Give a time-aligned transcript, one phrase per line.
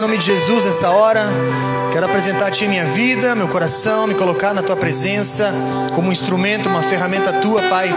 [0.00, 1.24] Em nome de Jesus, nessa hora,
[1.90, 5.52] quero apresentar a Ti minha vida, meu coração, me colocar na Tua presença
[5.92, 7.92] como um instrumento, uma ferramenta Tua, Pai.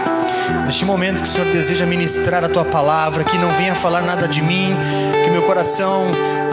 [0.66, 4.26] Neste momento que o Senhor deseja ministrar a Tua palavra, que não venha falar nada
[4.26, 4.74] de mim,
[5.24, 6.06] que meu coração,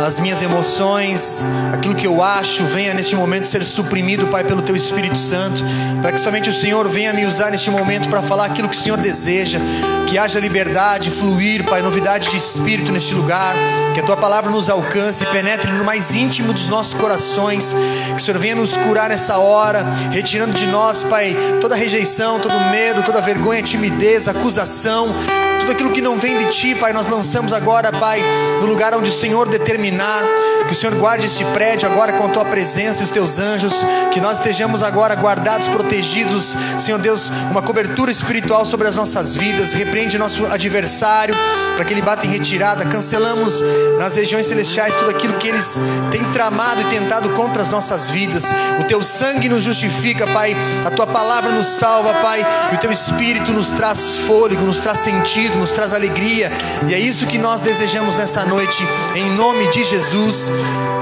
[0.03, 4.75] as minhas emoções, aquilo que eu acho, venha neste momento ser suprimido, Pai, pelo Teu
[4.75, 5.63] Espírito Santo,
[6.01, 8.79] para que somente o Senhor venha me usar neste momento para falar aquilo que o
[8.79, 9.59] Senhor deseja,
[10.07, 13.55] que haja liberdade, fluir, Pai, novidade de espírito neste lugar,
[13.93, 17.75] que a Tua palavra nos alcance, penetre no mais íntimo dos nossos corações,
[18.07, 22.57] que o Senhor venha nos curar nessa hora, retirando de nós, Pai, toda rejeição, todo
[22.71, 25.13] medo, toda vergonha, timidez, acusação,
[25.59, 28.23] tudo aquilo que não vem de Ti, Pai, nós lançamos agora, Pai,
[28.59, 30.23] no lugar onde o Senhor determinar,
[30.65, 33.73] que o Senhor guarde este prédio agora com a Tua presença e os Teus anjos,
[34.11, 39.73] que nós estejamos agora guardados, protegidos, Senhor Deus, uma cobertura espiritual sobre as nossas vidas,
[39.73, 41.35] repreende nosso adversário,
[41.75, 43.61] para que ele bata em retirada, cancelamos
[43.97, 48.45] nas regiões celestiais tudo aquilo que eles têm tramado e tentado contra as nossas vidas,
[48.79, 50.55] o Teu sangue nos justifica, Pai,
[50.85, 54.99] a Tua palavra nos salva, Pai, e o Teu Espírito nos traz fôlego, nos traz
[54.99, 56.49] sentido, nos traz alegria,
[56.87, 58.68] e é isso que nós desejamos nessa noite,
[59.15, 60.51] em nome de Jesus.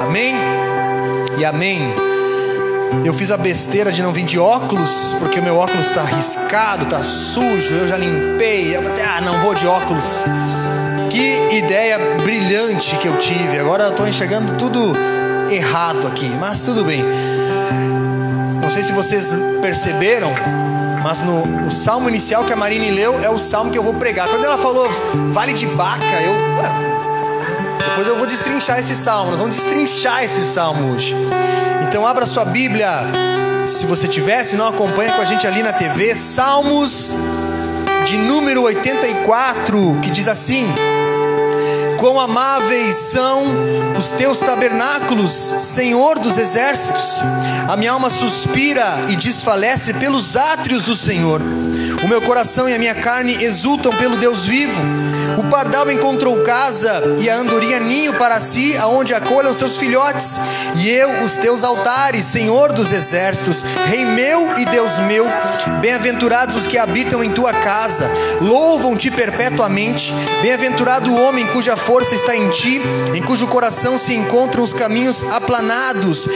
[0.02, 0.36] Amém
[1.38, 1.94] e amém.
[3.04, 6.86] Eu fiz a besteira de não vir de óculos, porque o meu óculos está riscado,
[6.86, 8.74] está sujo, eu já limpei.
[8.74, 10.24] Eu pensei, ah, não vou de óculos.
[11.10, 13.60] Que ideia brilhante que eu tive.
[13.60, 14.94] Agora eu estou enxergando tudo
[15.52, 17.04] errado aqui, mas tudo bem.
[18.62, 20.34] Não sei se vocês perceberam,
[21.04, 24.30] mas no salmo inicial que a Marine leu é o salmo que eu vou pregar.
[24.30, 24.90] Quando ela falou
[25.34, 26.87] vale de baca, eu.
[27.90, 29.32] Depois eu vou destrinchar esse salmo.
[29.32, 31.16] Nós vamos destrinchar esse salmo hoje.
[31.88, 32.90] Então abra sua Bíblia,
[33.64, 37.16] se você tiver, se não acompanha com a gente ali na TV, Salmos
[38.06, 40.68] de número 84, que diz assim:
[41.98, 43.44] Quão amáveis são
[43.98, 47.22] os teus tabernáculos, Senhor dos exércitos.
[47.68, 51.42] A minha alma suspira e desfalece pelos átrios do Senhor.
[52.04, 54.82] O meu coração e a minha carne exultam pelo Deus vivo.
[55.38, 60.40] O pardal encontrou casa e a andorinha ninho para si, aonde acolham seus filhotes.
[60.76, 65.26] E eu, os teus altares, Senhor dos exércitos, Rei meu e Deus meu,
[65.82, 68.10] bem-aventurados os que habitam em tua casa,
[68.42, 70.14] louvam-te perpetuamente.
[70.42, 72.82] Bem-aventurado o homem cuja força está em ti,
[73.14, 76.28] em cujo coração se encontram os caminhos aplanados,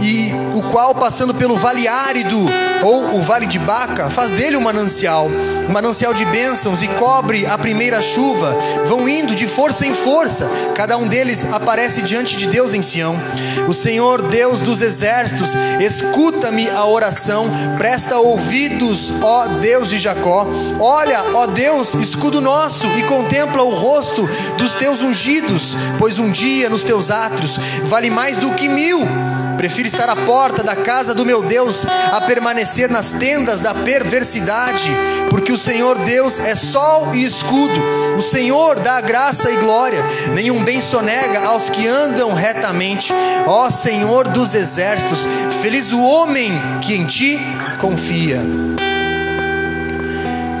[0.00, 2.46] e o qual, passando pelo vale árido
[2.82, 5.28] ou o vale de Baca, faz dele um manancial,
[5.68, 8.45] um manancial de bênçãos e cobre a primeira chuva.
[8.86, 13.20] Vão indo de força em força, cada um deles aparece diante de Deus em Sião.
[13.68, 20.46] O Senhor, Deus dos exércitos, escuta-me a oração, presta ouvidos, ó Deus de Jacó.
[20.78, 26.70] Olha, ó Deus, escudo nosso, e contempla o rosto dos teus ungidos, pois um dia
[26.70, 29.06] nos teus átrios vale mais do que mil.
[29.56, 34.90] Prefiro estar à porta da casa do meu Deus a permanecer nas tendas da perversidade,
[35.30, 37.80] porque o Senhor Deus é sol e escudo.
[38.16, 43.12] O Senhor dá graça e glória, nenhum bem sonega aos que andam retamente.
[43.46, 45.26] Ó Senhor dos exércitos,
[45.60, 46.52] feliz o homem
[46.82, 47.40] que em ti
[47.78, 48.40] confia.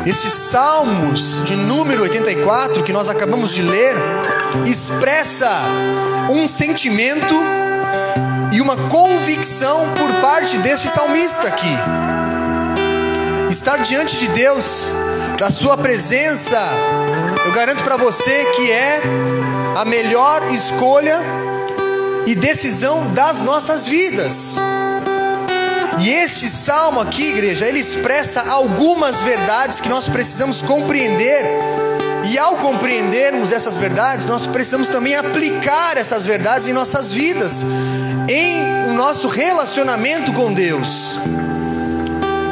[0.06, 3.96] Estes salmos de número 84 que nós acabamos de ler
[4.64, 5.62] expressa
[6.30, 7.34] um sentimento
[8.56, 11.76] e uma convicção por parte deste salmista aqui.
[13.50, 14.94] Estar diante de Deus,
[15.38, 16.58] da Sua presença,
[17.44, 19.02] eu garanto para você que é
[19.76, 21.20] a melhor escolha
[22.24, 24.56] e decisão das nossas vidas.
[25.98, 31.44] E este salmo aqui, igreja, ele expressa algumas verdades que nós precisamos compreender.
[32.24, 37.64] E ao compreendermos essas verdades, nós precisamos também aplicar essas verdades em nossas vidas,
[38.28, 41.18] em o nosso relacionamento com Deus.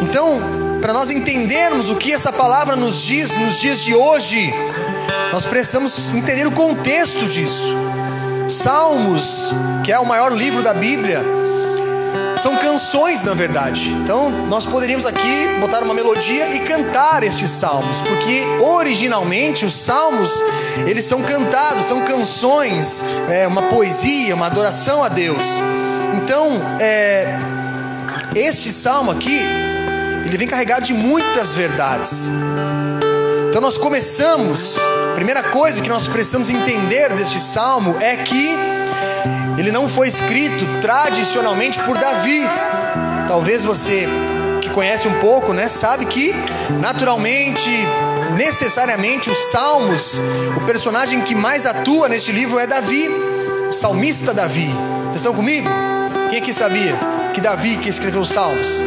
[0.02, 4.52] Então, para nós entendermos o que essa palavra nos diz nos dias de hoje,
[5.32, 7.76] nós precisamos entender o contexto disso.
[8.48, 9.52] Salmos,
[9.82, 11.24] que é o maior livro da Bíblia,
[12.36, 13.91] são canções na verdade.
[13.91, 20.31] Então nós poderíamos aqui botar uma melodia e cantar estes salmos, porque originalmente os salmos
[20.86, 25.42] eles são cantados, são canções, é, uma poesia, uma adoração a Deus.
[26.15, 27.39] Então é,
[28.34, 29.41] este salmo aqui
[30.25, 32.30] ele vem carregado de muitas verdades.
[33.48, 34.77] Então nós começamos.
[35.13, 38.51] A primeira coisa que nós precisamos entender deste salmo é que
[39.56, 42.42] ele não foi escrito tradicionalmente por Davi.
[43.27, 44.09] Talvez você
[44.60, 46.34] que conhece um pouco, né, sabe que
[46.80, 47.71] naturalmente,
[48.36, 50.21] necessariamente os Salmos,
[50.56, 53.09] o personagem que mais atua neste livro é Davi.
[53.72, 54.68] salmista Davi.
[55.04, 55.68] Vocês estão comigo?
[56.30, 56.95] Quem aqui sabia
[57.33, 58.83] que Davi que escreveu os salmos?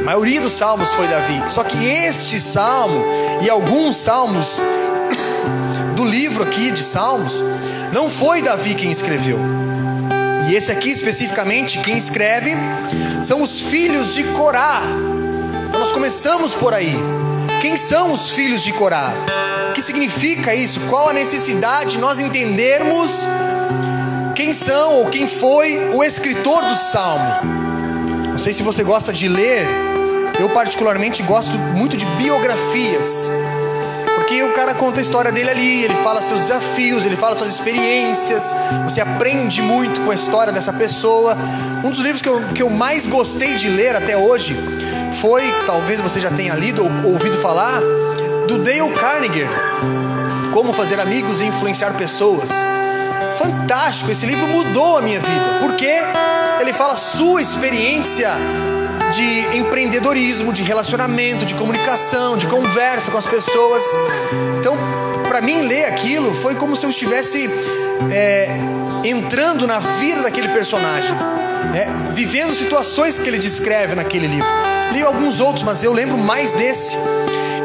[0.00, 1.42] A maioria dos salmos foi Davi.
[1.48, 3.04] Só que este salmo
[3.40, 4.60] e alguns salmos
[5.94, 7.44] do livro aqui de Salmos,
[7.92, 9.61] não foi Davi quem escreveu.
[10.54, 12.54] Esse aqui especificamente, quem escreve
[13.22, 14.82] são os filhos de Corá.
[15.68, 16.94] Então nós começamos por aí.
[17.62, 19.14] Quem são os filhos de Corá?
[19.70, 20.78] O que significa isso?
[20.90, 23.26] Qual a necessidade de nós entendermos
[24.36, 27.32] quem são ou quem foi o escritor do salmo?
[28.28, 29.66] Não sei se você gosta de ler,
[30.38, 33.30] eu particularmente gosto muito de biografias.
[34.32, 37.50] Porque o cara conta a história dele ali, ele fala seus desafios, ele fala suas
[37.50, 41.36] experiências, você aprende muito com a história dessa pessoa.
[41.84, 44.56] Um dos livros que eu, que eu mais gostei de ler até hoje
[45.20, 47.82] foi, talvez você já tenha lido ou ouvido falar,
[48.48, 49.46] do Dale Carnegie,
[50.50, 52.50] Como Fazer Amigos e Influenciar Pessoas.
[53.36, 55.90] Fantástico, esse livro mudou a minha vida, porque
[56.60, 58.30] ele fala sua experiência
[59.12, 63.84] de empreendedorismo, de relacionamento, de comunicação, de conversa com as pessoas.
[64.58, 64.76] Então,
[65.28, 67.48] para mim, ler aquilo foi como se eu estivesse
[68.10, 68.48] é,
[69.04, 71.14] entrando na vida daquele personagem,
[71.74, 74.48] é, vivendo situações que ele descreve naquele livro.
[74.92, 76.96] Li alguns outros, mas eu lembro mais desse.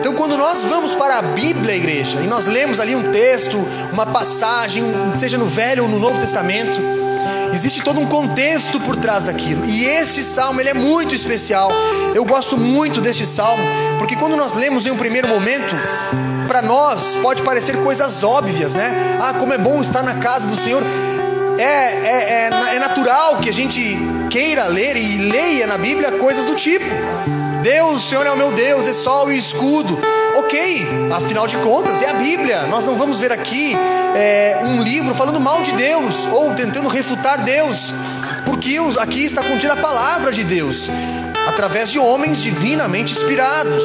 [0.08, 3.58] Então, quando nós vamos para a Bíblia, igreja, e nós lemos ali um texto,
[3.92, 4.82] uma passagem,
[5.14, 6.80] seja no Velho ou no Novo Testamento,
[7.52, 9.66] Existe todo um contexto por trás daquilo.
[9.66, 11.70] E este salmo ele é muito especial.
[12.14, 13.64] Eu gosto muito deste salmo,
[13.98, 15.76] porque quando nós lemos em um primeiro momento,
[16.48, 19.18] para nós pode parecer coisas óbvias, né?
[19.20, 20.84] Ah, como é bom estar na casa do Senhor.
[21.58, 23.98] É, é, é, é natural que a gente
[24.30, 26.86] queira ler e leia na Bíblia coisas do tipo.
[27.58, 30.00] Deus, o Senhor é o meu Deus, é sol e escudo.
[30.38, 32.68] Ok, afinal de contas, é a Bíblia.
[32.68, 33.76] Nós não vamos ver aqui
[34.16, 37.94] é, um livro falando mal de Deus ou tentando refutar Deus,
[38.46, 40.90] porque aqui está contida a palavra de Deus,
[41.48, 43.84] através de homens divinamente inspirados.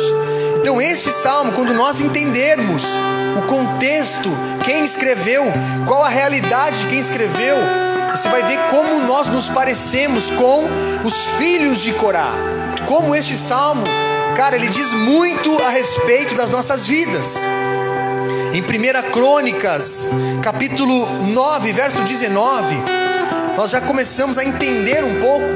[0.60, 2.84] Então, esse salmo, quando nós entendermos
[3.36, 4.30] o contexto,
[4.64, 5.44] quem escreveu,
[5.86, 7.56] qual a realidade de quem escreveu,
[8.14, 10.68] você vai ver como nós nos parecemos com
[11.02, 12.61] os filhos de Corá.
[12.86, 13.84] Como este salmo
[14.36, 17.46] Cara, ele diz muito a respeito das nossas vidas.
[18.52, 20.08] Em 1 Crônicas,
[20.42, 22.76] capítulo 9, verso 19,
[23.56, 25.46] nós já começamos a entender um pouco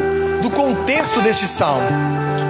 [0.43, 1.88] do contexto deste salmo.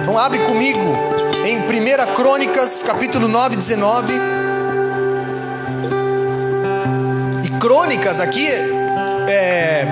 [0.01, 0.97] Então abre comigo
[1.45, 4.13] em 1 Crônicas, capítulo 9, 19.
[7.43, 8.47] E crônicas aqui
[9.27, 9.85] é,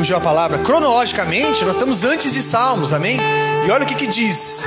[0.00, 3.18] fugiu a palavra, cronologicamente, nós estamos antes de Salmos, amém?
[3.66, 4.66] E olha o que, que diz.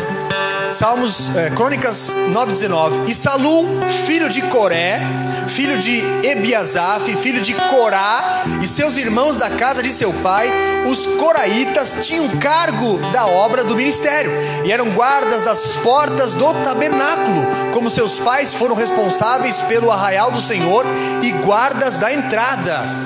[0.70, 3.10] Salmos, é, Crônicas 9,19.
[3.10, 5.02] E Salum, filho de Coré,
[5.48, 10.52] filho de Ebiasaf, filho de Corá, e seus irmãos da casa de seu pai,
[10.86, 14.32] os coraitas, tinham cargo da obra do ministério,
[14.64, 17.44] e eram guardas das portas do tabernáculo,
[17.74, 20.86] como seus pais foram responsáveis pelo arraial do Senhor
[21.24, 23.03] e guardas da entrada.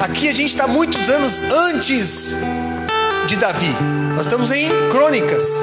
[0.00, 2.34] Aqui a gente está muitos anos antes
[3.26, 3.70] de Davi.
[4.16, 5.62] Nós estamos em Crônicas.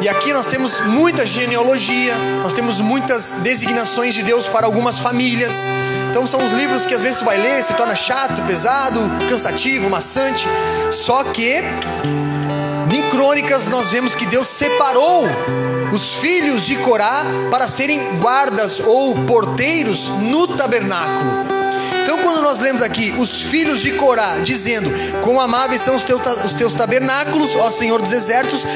[0.00, 2.14] E aqui nós temos muita genealogia,
[2.44, 5.64] nós temos muitas designações de Deus para algumas famílias.
[6.08, 9.90] Então são os livros que às vezes tu vai ler, se torna chato, pesado, cansativo,
[9.90, 10.46] maçante.
[10.92, 11.64] Só que
[12.94, 15.24] em Crônicas nós vemos que Deus separou
[15.92, 21.45] os filhos de Corá para serem guardas ou porteiros no tabernáculo.
[22.36, 26.52] Quando nós lemos aqui os filhos de Corá dizendo: Quão amáveis são os teus, os
[26.52, 28.66] teus tabernáculos, ó Senhor dos exércitos,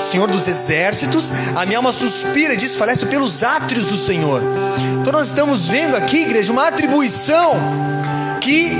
[0.00, 4.40] Senhor dos exércitos, a minha alma suspira e desfalece pelos átrios do Senhor.
[5.00, 7.54] Então, nós estamos vendo aqui, igreja, uma atribuição
[8.40, 8.72] que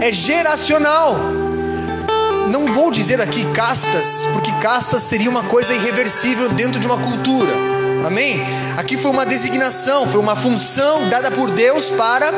[0.00, 1.16] é geracional.
[2.50, 7.73] Não vou dizer aqui castas, porque castas seria uma coisa irreversível dentro de uma cultura.
[8.06, 8.44] Amém?
[8.76, 12.32] Aqui foi uma designação, foi uma função dada por Deus para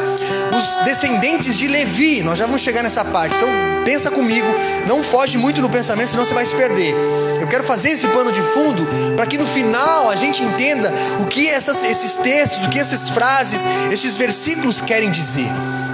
[0.56, 2.22] os descendentes de Levi.
[2.22, 3.36] Nós já vamos chegar nessa parte.
[3.36, 3.48] Então,
[3.84, 4.46] pensa comigo,
[4.86, 6.94] não foge muito no pensamento, senão você vai se perder.
[7.40, 11.26] Eu quero fazer esse pano de fundo para que no final a gente entenda o
[11.26, 15.48] que essas, esses textos, o que essas frases, esses versículos querem dizer.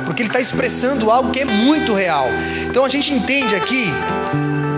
[0.05, 2.29] Porque ele está expressando algo que é muito real.
[2.67, 3.91] Então a gente entende aqui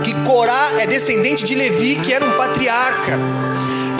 [0.03, 3.44] que Corá é descendente de Levi, que era um patriarca.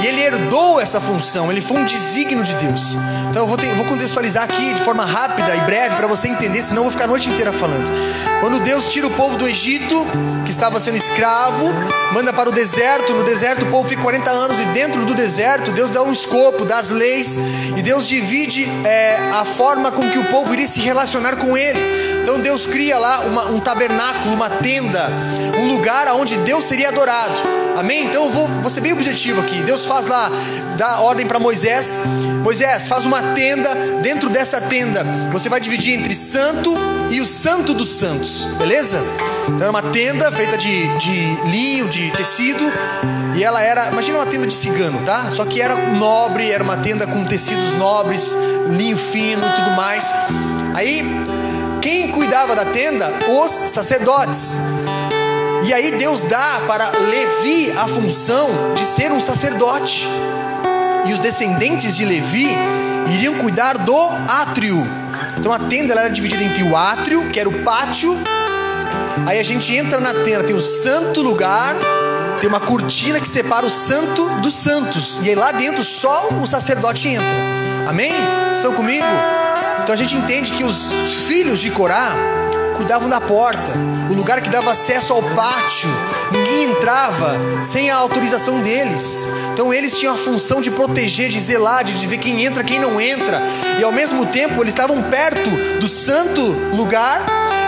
[0.05, 2.95] Ele herdou essa função, ele foi um desígnio de Deus.
[3.29, 6.61] Então eu vou, ter, vou contextualizar aqui de forma rápida e breve para você entender,
[6.61, 7.91] senão eu vou ficar a noite inteira falando.
[8.39, 10.05] Quando Deus tira o povo do Egito,
[10.45, 11.73] que estava sendo escravo,
[12.13, 15.71] manda para o deserto, no deserto o povo fica 40 anos e dentro do deserto
[15.71, 17.35] Deus dá um escopo, dá as leis
[17.75, 21.79] e Deus divide é, a forma com que o povo iria se relacionar com Ele.
[22.21, 25.09] Então Deus cria lá uma, um tabernáculo, uma tenda,
[25.59, 27.64] um lugar onde Deus seria adorado.
[27.75, 28.05] Amém?
[28.05, 29.61] Então eu vou, vou ser bem objetivo aqui.
[29.63, 30.31] Deus faz lá,
[30.77, 31.99] dá ordem para Moisés:
[32.43, 33.75] Moisés, faz uma tenda.
[34.01, 36.73] Dentro dessa tenda, você vai dividir entre santo
[37.09, 39.01] e o santo dos santos, beleza?
[39.47, 42.71] Então era uma tenda feita de, de linho, de tecido,
[43.35, 45.29] e ela era, imagina uma tenda de cigano, tá?
[45.31, 48.35] Só que era nobre, era uma tenda com tecidos nobres,
[48.69, 50.13] linho fino, tudo mais.
[50.73, 51.03] Aí,
[51.81, 53.11] quem cuidava da tenda?
[53.27, 54.59] Os sacerdotes.
[55.65, 60.07] E aí Deus dá para Levi a função de ser um sacerdote.
[61.07, 62.47] E os descendentes de Levi
[63.15, 64.77] iriam cuidar do átrio.
[65.39, 68.15] Então a tenda era dividida entre o átrio, que era o pátio.
[69.25, 71.75] Aí a gente entra na tenda, tem o santo lugar,
[72.39, 75.19] tem uma cortina que separa o santo dos santos.
[75.23, 77.35] E aí lá dentro só o sacerdote entra.
[77.87, 78.13] Amém?
[78.53, 79.07] Estão comigo?
[79.81, 80.91] Então a gente entende que os
[81.25, 82.15] filhos de Corá
[82.75, 83.71] cuidavam da porta,
[84.09, 85.89] o lugar que dava acesso ao pátio.
[86.31, 89.27] Ninguém entrava sem a autorização deles.
[89.53, 92.99] Então eles tinham a função de proteger, de zelar, de ver quem entra, quem não
[92.99, 93.41] entra.
[93.79, 96.41] E ao mesmo tempo eles estavam perto do santo
[96.75, 97.21] lugar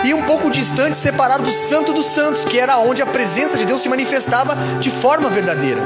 [0.04, 3.66] e um pouco distante, separado do santo dos santos, que era onde a presença de
[3.66, 5.82] Deus se manifestava de forma verdadeira.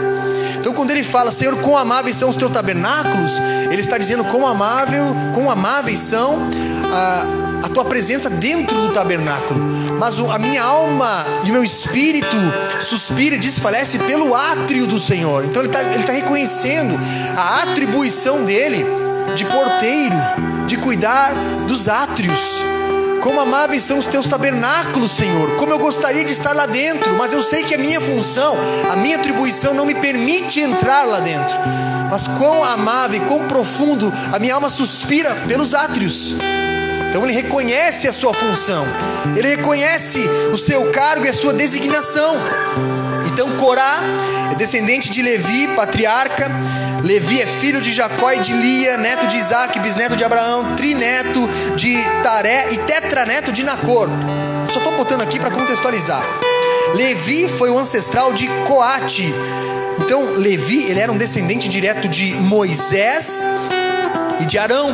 [0.59, 3.33] Então, quando ele fala, Senhor, quão amáveis são os teus tabernáculos,
[3.71, 6.38] ele está dizendo quão amável, quão amáveis são
[6.93, 9.61] a, a tua presença dentro do tabernáculo.
[9.99, 12.37] Mas a minha alma e o meu espírito
[12.81, 15.45] suspira e desfalece pelo átrio do Senhor.
[15.45, 16.99] Então, ele está tá reconhecendo
[17.37, 18.85] a atribuição dele
[19.35, 20.16] de porteiro,
[20.66, 21.33] de cuidar
[21.66, 22.62] dos átrios.
[23.23, 25.54] Como amáveis são os teus tabernáculos, Senhor.
[25.54, 28.57] Como eu gostaria de estar lá dentro, mas eu sei que a minha função,
[28.90, 31.57] a minha atribuição não me permite entrar lá dentro.
[32.11, 36.35] Mas quão amável, quão profundo a minha alma suspira pelos átrios.
[37.12, 38.87] Então ele reconhece a sua função,
[39.37, 40.19] ele reconhece
[40.50, 42.37] o seu cargo e a sua designação.
[43.31, 44.00] Então Corá
[44.50, 46.50] é descendente de Levi, patriarca.
[47.04, 51.47] Levi é filho de Jacó e de Lia, neto de Isaac, bisneto de Abraão, trineto
[51.76, 54.09] de Taré e tetraneto de Nacor.
[54.64, 56.25] Só estou botando aqui para contextualizar.
[56.95, 59.35] Levi foi o ancestral de Coate.
[59.99, 63.47] Então, Levi, ele era um descendente direto de Moisés
[64.40, 64.90] e de Arão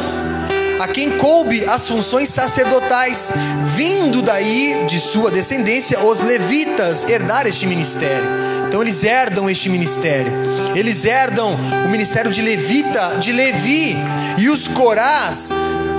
[0.79, 3.33] a quem coube as funções sacerdotais,
[3.65, 8.29] vindo daí de sua descendência os levitas herdar este ministério.
[8.69, 10.33] Então eles herdam este ministério.
[10.75, 11.57] Eles herdam
[11.87, 13.97] o ministério de levita, de Levi,
[14.37, 15.51] e os Corás,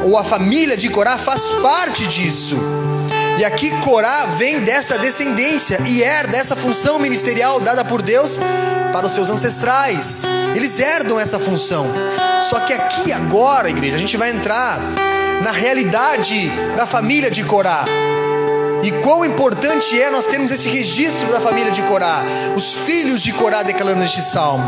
[0.05, 2.57] ou a família de Corá faz parte disso.
[3.37, 8.39] E aqui Corá vem dessa descendência e herda essa função ministerial dada por Deus
[8.91, 10.23] para os seus ancestrais.
[10.55, 11.87] Eles herdam essa função.
[12.41, 14.79] Só que aqui agora, igreja, a gente vai entrar
[15.43, 17.85] na realidade da família de Corá.
[18.83, 22.23] E quão importante é nós termos esse registro da família de Corá,
[22.55, 24.65] os filhos de Corá declarando este salmo.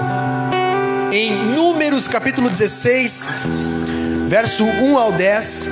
[1.11, 3.27] Em Números capítulo 16,
[4.27, 5.69] verso 1 ao 10.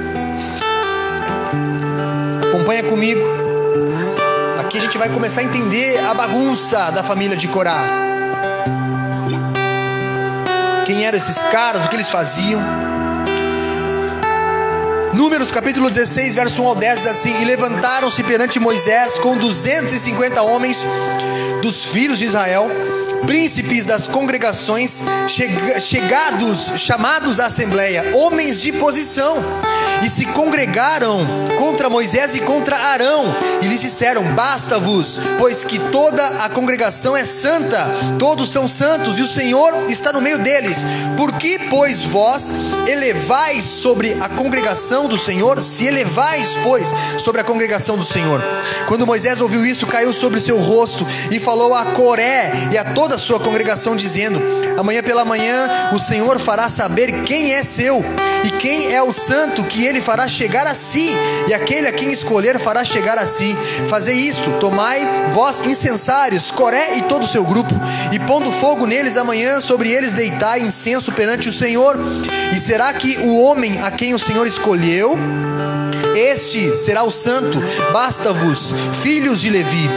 [2.50, 3.22] Acompanha comigo.
[4.60, 8.09] Aqui a gente vai começar a entender a bagunça da família de Corá
[11.00, 12.99] quem eram esses caras, o que eles faziam.
[15.14, 20.42] Números capítulo 16, verso 1 ao 10 diz assim: E levantaram-se perante Moisés com 250
[20.44, 20.86] homens
[21.62, 22.70] dos filhos de Israel,
[23.26, 25.02] príncipes das congregações,
[25.80, 29.44] chegados, chamados à assembleia, homens de posição
[30.04, 36.26] e se congregaram contra Moisés e contra Arão, e lhes disseram: Basta-vos, pois que toda
[36.44, 37.88] a congregação é santa,
[38.18, 40.86] todos são santos, e o Senhor está no meio deles.
[41.18, 42.54] Por que, pois, vós
[42.88, 45.62] elevais sobre a congregação do Senhor?
[45.62, 48.42] Se elevais, pois, sobre a congregação do Senhor.
[48.88, 53.16] Quando Moisés ouviu isso, caiu sobre seu rosto e falou a Coré e a toda
[53.16, 54.40] a sua congregação, dizendo:
[54.78, 58.04] Amanhã pela manhã o Senhor fará saber quem é seu
[58.44, 61.10] e quem é o santo que ele fará chegar a si,
[61.48, 63.56] e aquele a quem escolher fará chegar a si.
[63.88, 67.74] Fazei isto, tomai vós incensários, Coré e todo o seu grupo,
[68.12, 71.98] e pondo fogo neles amanhã, sobre eles deitai incenso perante o Senhor.
[72.54, 74.48] E será que o homem a quem o Senhor
[74.90, 75.16] escolheu,
[76.16, 77.62] este será o santo,
[77.94, 79.90] basta-vos, filhos de Levi.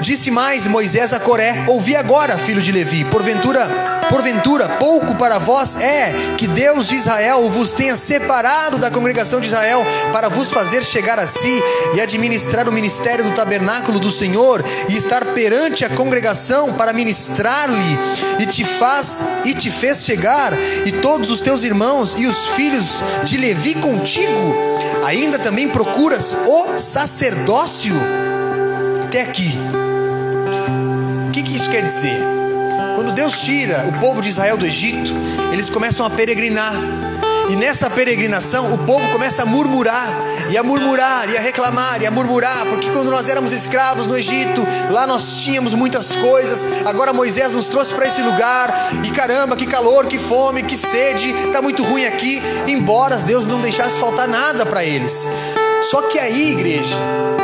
[0.00, 5.76] Disse mais Moisés a Coré: Ouvi agora, filho de Levi, porventura Porventura, pouco para vós
[5.76, 10.84] é que Deus de Israel vos tenha separado da congregação de Israel para vos fazer
[10.84, 11.62] chegar a si
[11.94, 17.98] e administrar o ministério do tabernáculo do Senhor e estar perante a congregação para ministrar-lhe
[18.38, 20.52] e te faz e te fez chegar
[20.84, 24.54] e todos os teus irmãos e os filhos de Levi contigo.
[25.04, 27.94] Ainda também procuras o sacerdócio
[29.04, 29.58] até aqui.
[31.28, 32.33] O que, que isso quer dizer?
[32.94, 35.12] Quando Deus tira o povo de Israel do Egito,
[35.52, 36.74] eles começam a peregrinar.
[37.50, 40.08] E nessa peregrinação, o povo começa a murmurar,
[40.48, 44.16] e a murmurar, e a reclamar, e a murmurar, porque quando nós éramos escravos no
[44.16, 48.72] Egito, lá nós tínhamos muitas coisas, agora Moisés nos trouxe para esse lugar,
[49.04, 53.60] e caramba, que calor, que fome, que sede, está muito ruim aqui, embora Deus não
[53.60, 55.28] deixasse faltar nada para eles.
[55.82, 56.96] Só que aí, igreja,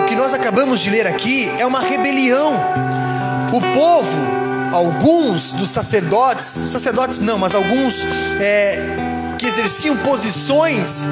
[0.03, 2.55] o que nós acabamos de ler aqui é uma rebelião.
[3.53, 4.40] O povo,
[4.73, 8.05] alguns dos sacerdotes, sacerdotes não, mas alguns
[8.41, 8.79] é,
[9.39, 11.07] que exerciam posições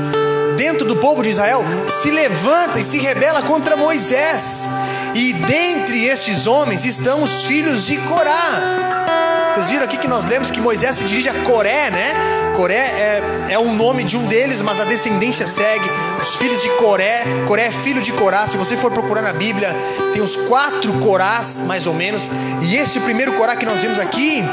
[0.57, 4.69] dentro do povo de Israel se levanta e se rebela contra Moisés.
[5.15, 9.28] E dentre estes homens estão os filhos de Corá.
[9.59, 12.15] Vocês viram aqui que nós lemos que Moisés se dirige a Coré, né?
[12.55, 15.85] Coré é, é um nome de um deles, mas a descendência segue.
[16.23, 17.25] Os filhos de Coré.
[17.45, 18.47] Coré é filho de Corá.
[18.47, 19.75] Se você for procurar na Bíblia,
[20.13, 22.31] tem os quatro Corás, mais ou menos.
[22.63, 24.45] E esse primeiro Corá que nós vemos aqui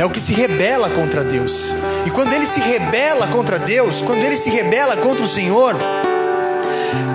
[0.00, 1.72] é o que se rebela contra Deus.
[2.04, 5.76] E quando ele se rebela contra Deus, quando ele se rebela contra o Senhor,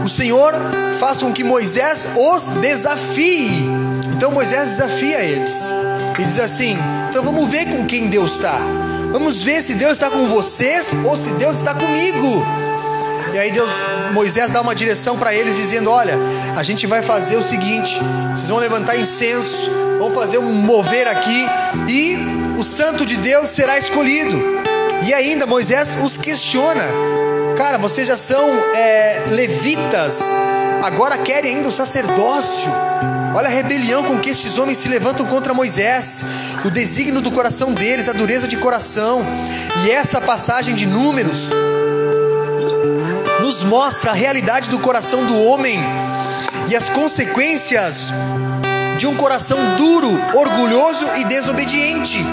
[0.05, 0.53] o Senhor
[0.97, 3.69] faz com que Moisés os desafie.
[4.15, 5.73] Então Moisés desafia eles
[6.17, 6.77] e diz assim:
[7.15, 8.59] então vamos ver com quem Deus está.
[9.09, 12.45] Vamos ver se Deus está com vocês ou se Deus está comigo.
[13.33, 13.71] E aí Deus,
[14.13, 16.15] Moisés dá uma direção para eles dizendo: Olha,
[16.53, 17.97] a gente vai fazer o seguinte:
[18.31, 21.45] vocês vão levantar incenso, vão fazer um mover aqui
[21.87, 22.17] e
[22.57, 24.37] o Santo de Deus será escolhido.
[25.07, 26.83] E ainda Moisés os questiona:
[27.55, 30.35] Cara, vocês já são é, levitas,
[30.83, 32.73] agora querem ainda o sacerdócio.
[33.35, 36.23] Olha a rebelião com que estes homens se levantam contra Moisés,
[36.63, 39.25] o desígnio do coração deles, a dureza de coração.
[39.85, 41.49] E essa passagem de Números
[43.41, 45.77] nos mostra a realidade do coração do homem
[46.69, 48.13] e as consequências
[48.97, 52.23] de um coração duro, orgulhoso e desobediente.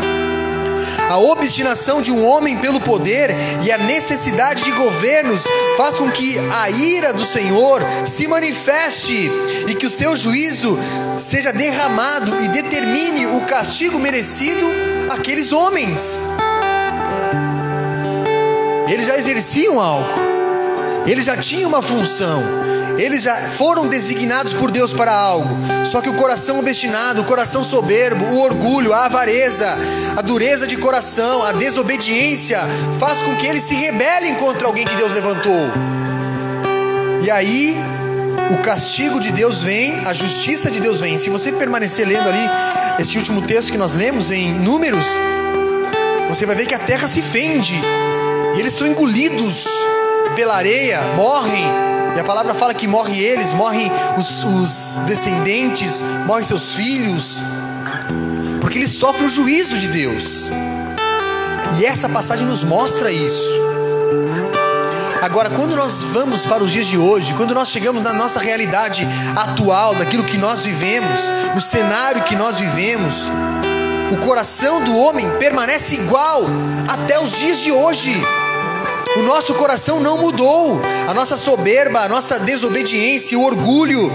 [1.13, 5.47] A obstinação de um homem pelo poder e a necessidade de governos
[5.77, 9.31] faz com que a ira do Senhor se manifeste
[9.69, 10.79] e que o seu juízo
[11.19, 14.67] seja derramado e determine o castigo merecido
[15.11, 16.25] àqueles homens.
[18.89, 20.09] Eles já exerciam algo,
[21.07, 22.43] eles já tinham uma função
[22.99, 25.57] eles já foram designados por Deus para algo.
[25.85, 29.77] Só que o coração obstinado, o coração soberbo, o orgulho, a avareza,
[30.17, 32.61] a dureza de coração, a desobediência
[32.99, 35.71] faz com que eles se rebelem contra alguém que Deus levantou.
[37.23, 37.77] E aí
[38.51, 41.17] o castigo de Deus vem, a justiça de Deus vem.
[41.17, 42.49] Se você permanecer lendo ali
[42.99, 45.07] este último texto que nós lemos em Números,
[46.29, 47.75] você vai ver que a terra se fende
[48.57, 49.67] e eles são engolidos
[50.35, 51.65] pela areia, morrem
[52.15, 57.43] e a palavra fala que morre eles, morrem os, os descendentes, morrem seus filhos,
[58.61, 60.51] porque eles sofrem o juízo de Deus.
[61.79, 63.63] E essa passagem nos mostra isso.
[65.23, 69.07] Agora, quando nós vamos para os dias de hoje, quando nós chegamos na nossa realidade
[69.35, 71.21] atual, daquilo que nós vivemos,
[71.57, 73.31] o cenário que nós vivemos,
[74.13, 76.45] o coração do homem permanece igual
[76.87, 78.13] até os dias de hoje.
[79.17, 80.81] O nosso coração não mudou.
[81.07, 84.11] A nossa soberba, a nossa desobediência, o orgulho,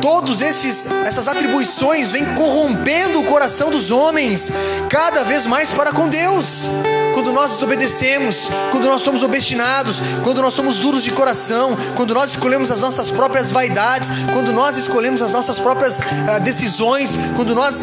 [0.00, 4.50] todos esses essas atribuições vêm corrompendo o coração dos homens
[4.88, 6.68] cada vez mais para com Deus.
[7.14, 12.30] Quando nós desobedecemos, quando nós somos obstinados, quando nós somos duros de coração, quando nós
[12.30, 17.82] escolhemos as nossas próprias vaidades, quando nós escolhemos as nossas próprias ah, decisões, quando nós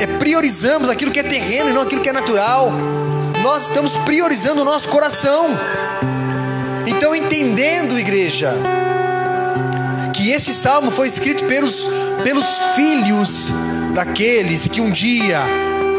[0.00, 2.72] é, priorizamos aquilo que é terreno e não aquilo que é natural
[3.42, 5.48] nós estamos priorizando o nosso coração.
[6.86, 8.54] Então, entendendo, igreja,
[10.12, 11.88] que esse salmo foi escrito pelos,
[12.24, 13.52] pelos filhos
[13.94, 15.40] daqueles que um dia,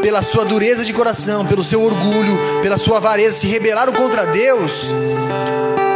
[0.02, 4.92] pela sua dureza de coração, pelo seu orgulho, pela sua avareza, se rebelaram contra Deus,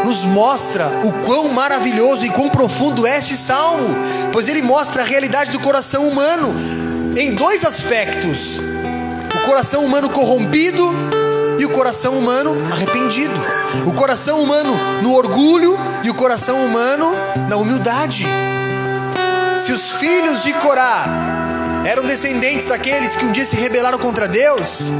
[0.04, 3.88] nos mostra o quão maravilhoso e quão profundo é este salmo,
[4.33, 6.54] pois ele mostra a realidade do coração humano
[7.16, 8.61] em dois aspectos:
[9.35, 10.92] o coração humano corrompido
[11.59, 13.35] e o coração humano arrependido.
[13.87, 17.12] O coração humano no orgulho e o coração humano
[17.49, 18.27] na humildade.
[19.57, 21.07] Se os filhos de Corá
[21.87, 24.90] eram descendentes daqueles que um dia se rebelaram contra Deus,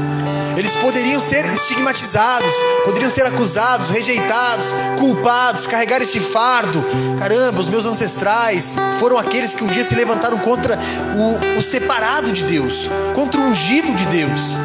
[0.57, 2.51] Eles poderiam ser estigmatizados,
[2.85, 6.83] poderiam ser acusados, rejeitados, culpados, carregar este fardo.
[7.19, 10.79] Caramba, os meus ancestrais foram aqueles que um dia se levantaram contra
[11.15, 14.57] o, o separado de Deus, contra o ungido de Deus.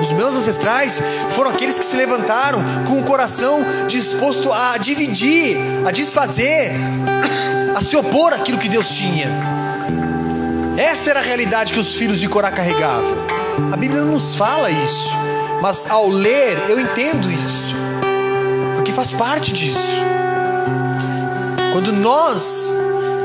[0.00, 5.56] Os meus ancestrais foram aqueles que se levantaram com o coração disposto a dividir,
[5.86, 6.70] a desfazer,
[7.74, 9.28] a se opor àquilo que Deus tinha.
[10.76, 13.16] Essa era a realidade que os filhos de Corá carregavam.
[13.72, 15.16] A Bíblia não nos fala isso,
[15.60, 17.74] mas ao ler eu entendo isso,
[18.76, 20.04] porque faz parte disso.
[21.72, 22.72] Quando nós,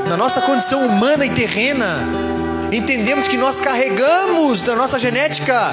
[0.08, 1.98] na nossa condição humana e terrena,
[2.72, 5.70] entendemos que nós carregamos da nossa genética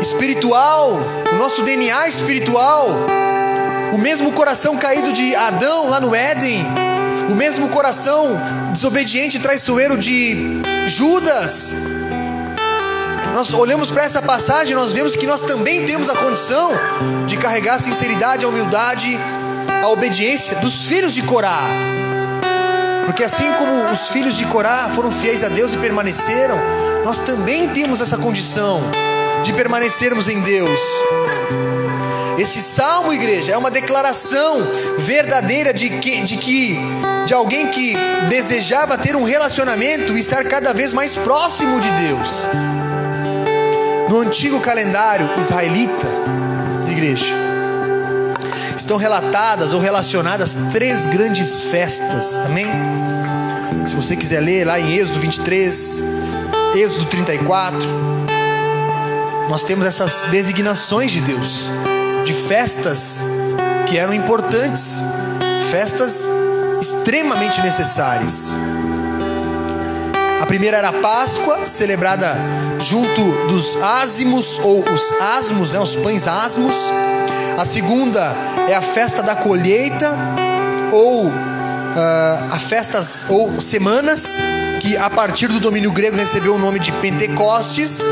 [0.00, 0.98] espiritual,
[1.32, 2.88] o nosso DNA espiritual,
[3.92, 6.64] o mesmo coração caído de Adão lá no Éden,
[7.28, 8.40] o mesmo coração
[8.72, 11.74] desobediente e traiçoeiro de Judas.
[13.34, 16.72] Nós olhamos para essa passagem, nós vemos que nós também temos a condição
[17.26, 19.18] de carregar a sinceridade, a humildade,
[19.82, 21.62] a obediência dos filhos de Corá.
[23.06, 26.58] Porque assim como os filhos de Corá foram fiéis a Deus e permaneceram,
[27.04, 28.82] nós também temos essa condição
[29.42, 30.80] de permanecermos em Deus.
[32.38, 36.78] Este salmo, igreja, é uma declaração verdadeira de que, de que
[37.26, 37.94] de alguém que
[38.28, 42.48] desejava ter um relacionamento e estar cada vez mais próximo de Deus.
[44.08, 46.08] No antigo calendário israelita,
[46.90, 47.34] igreja,
[48.76, 52.66] estão relatadas ou relacionadas três grandes festas, amém?
[53.86, 56.02] Se você quiser ler lá em Êxodo 23,
[56.74, 57.80] Êxodo 34,
[59.50, 61.72] nós temos essas designações de Deus,
[62.24, 63.20] de festas
[63.88, 65.02] que eram importantes,
[65.72, 66.30] festas
[66.80, 68.54] extremamente necessárias.
[70.40, 72.36] A primeira era a Páscoa, celebrada
[72.78, 76.92] junto dos ázimos ou os asmos, né, os pães asmos.
[77.58, 78.32] A segunda
[78.68, 80.16] é a festa da colheita
[80.92, 81.32] ou uh,
[82.52, 84.40] a festas ou semanas
[84.78, 88.04] que a partir do domínio grego recebeu o nome de Pentecostes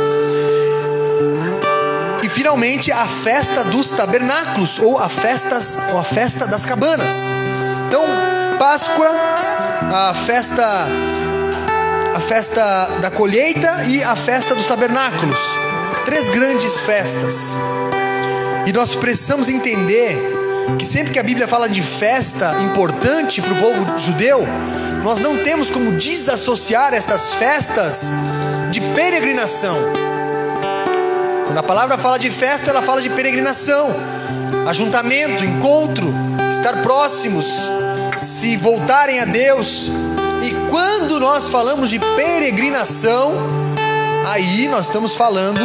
[2.28, 7.26] e finalmente a festa dos tabernáculos ou a, festas, ou a festa das cabanas.
[7.86, 8.04] Então,
[8.58, 9.08] Páscoa,
[9.90, 10.86] a festa
[12.14, 15.38] a festa da colheita e a festa dos tabernáculos.
[16.04, 17.56] Três grandes festas.
[18.66, 20.14] E nós precisamos entender
[20.78, 24.46] que sempre que a Bíblia fala de festa importante para o povo judeu,
[25.02, 28.12] nós não temos como desassociar estas festas
[28.70, 30.07] de peregrinação.
[31.48, 33.88] Quando a palavra fala de festa, ela fala de peregrinação,
[34.68, 36.12] ajuntamento, encontro,
[36.50, 37.46] estar próximos,
[38.18, 39.90] se voltarem a Deus.
[40.42, 43.32] E quando nós falamos de peregrinação,
[44.26, 45.58] aí nós estamos falando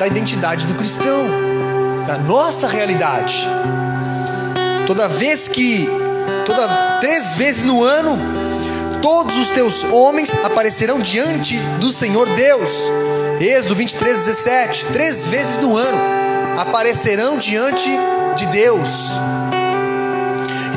[0.00, 1.24] da identidade do cristão,
[2.08, 3.48] da nossa realidade.
[4.84, 5.88] Toda vez que,
[6.44, 8.18] toda três vezes no ano,
[9.00, 12.90] todos os teus homens aparecerão diante do Senhor Deus
[13.40, 14.86] Êxodo 23, 17.
[14.86, 15.98] Três vezes no ano
[16.58, 17.90] aparecerão diante
[18.36, 19.18] de Deus.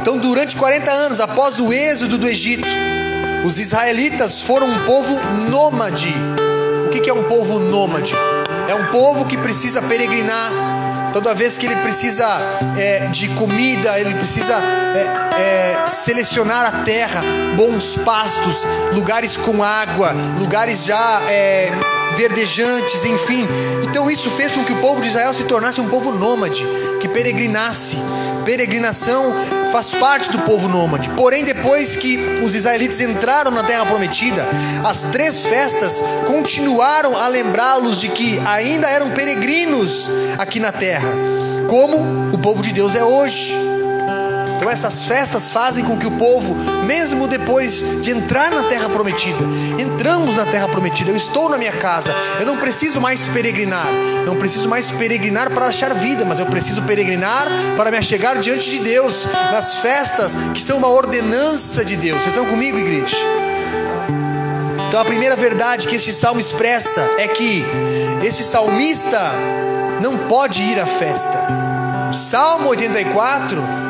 [0.01, 2.67] Então, durante 40 anos após o êxodo do Egito,
[3.45, 6.13] os israelitas foram um povo nômade.
[6.85, 8.15] O que é um povo nômade?
[8.67, 10.51] É um povo que precisa peregrinar.
[11.13, 12.25] Toda vez que ele precisa
[12.77, 17.21] é, de comida, ele precisa é, é, selecionar a terra,
[17.55, 21.71] bons pastos, lugares com água, lugares já é,
[22.17, 23.47] verdejantes, enfim.
[23.83, 26.65] Então isso fez com que o povo de Israel se tornasse um povo nômade,
[26.99, 27.97] que peregrinasse.
[28.43, 29.33] Peregrinação
[29.71, 31.09] faz parte do povo nômade.
[31.09, 34.47] Porém, depois que os israelitas entraram na terra prometida,
[34.83, 41.09] as três festas continuaram a lembrá-los de que ainda eram peregrinos aqui na terra,
[41.67, 43.76] como o povo de Deus é hoje.
[44.57, 49.43] Então essas festas fazem com que o povo, mesmo depois de entrar na terra prometida,
[49.77, 53.87] entramos na terra prometida, eu estou na minha casa, eu não preciso mais peregrinar,
[54.25, 58.69] não preciso mais peregrinar para achar vida, mas eu preciso peregrinar para me achegar diante
[58.71, 62.23] de Deus, nas festas que são uma ordenança de Deus.
[62.23, 63.15] Vocês estão comigo, igreja?
[64.87, 67.63] Então a primeira verdade que este salmo expressa é que
[68.23, 69.31] esse salmista
[70.01, 71.39] não pode ir à festa.
[72.11, 73.86] Salmo 84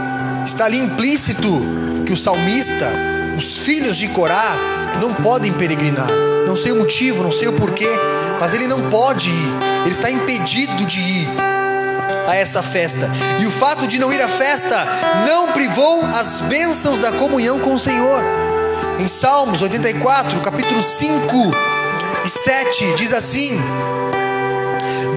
[0.47, 1.62] Está ali implícito
[2.05, 2.89] que o salmista,
[3.38, 4.55] os filhos de Corá,
[5.01, 6.07] não podem peregrinar.
[6.47, 7.89] Não sei o motivo, não sei o porquê,
[8.39, 9.53] mas ele não pode ir.
[9.81, 11.27] Ele está impedido de ir
[12.25, 13.12] a essa festa.
[13.41, 14.88] E o fato de não ir à festa
[15.27, 18.23] não privou as bênçãos da comunhão com o Senhor.
[18.99, 21.51] Em Salmos 84, capítulo 5
[22.25, 23.60] e 7, diz assim: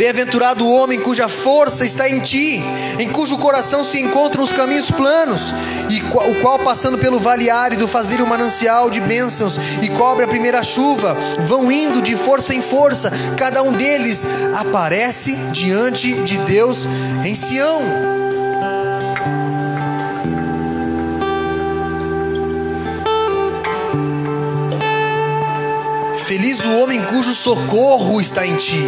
[0.00, 2.64] Bem-aventurado o homem cuja força está em ti,
[2.98, 5.52] em cujo coração se encontram os caminhos planos,
[5.90, 10.28] e o qual, passando pelo vale árido, faz um manancial de bênçãos e cobre a
[10.28, 16.88] primeira chuva, vão indo de força em força, cada um deles aparece diante de Deus
[17.22, 17.82] em Sião.
[26.16, 28.82] Feliz o homem cujo socorro está em ti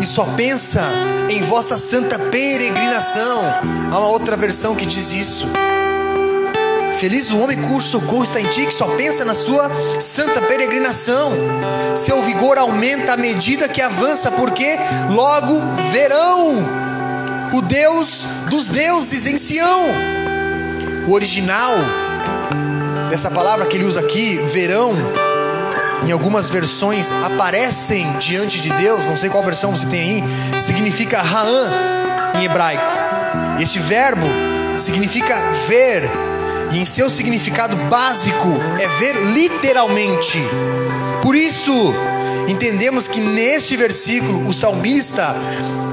[0.00, 0.82] e só pensa
[1.28, 3.42] em vossa santa peregrinação.
[3.90, 5.46] Há uma outra versão que diz isso.
[6.98, 11.32] Feliz o homem cujo socorro está em ti, que só pensa na sua santa peregrinação.
[11.94, 14.76] Seu vigor aumenta à medida que avança, porque
[15.10, 15.60] logo
[15.92, 16.56] verão
[17.52, 19.84] o Deus dos deuses em Sião.
[21.06, 21.74] O original
[23.08, 24.92] dessa palavra que ele usa aqui, verão,
[26.06, 31.20] em algumas versões aparecem diante de Deus, não sei qual versão você tem aí, significa
[31.20, 31.70] Ra'an
[32.38, 32.90] em hebraico.
[33.60, 34.26] Este verbo
[34.76, 36.08] significa ver,
[36.72, 40.40] e em seu significado básico é ver literalmente.
[41.22, 41.92] Por isso,
[42.46, 45.34] entendemos que neste versículo o salmista,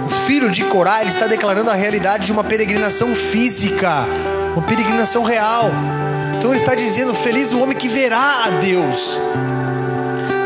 [0.06, 4.06] o filho de Corá, ele está declarando a realidade de uma peregrinação física,
[4.56, 5.72] uma peregrinação real.
[6.38, 9.20] Então ele está dizendo: Feliz o homem que verá a Deus.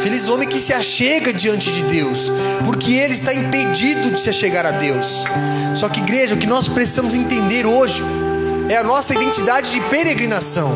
[0.02, 2.32] Feliz o homem que se achega diante de Deus,
[2.66, 5.26] porque ele está impedido de se achegar a Deus.
[5.76, 8.02] Só que, igreja, o que nós precisamos entender hoje
[8.70, 10.72] é a nossa identidade de peregrinação.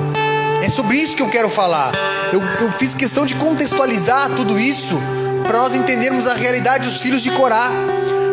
[0.62, 1.93] É sobre isso que eu quero falar.
[2.33, 4.99] Eu, eu fiz questão de contextualizar tudo isso
[5.45, 7.69] para nós entendermos a realidade dos filhos de Corá.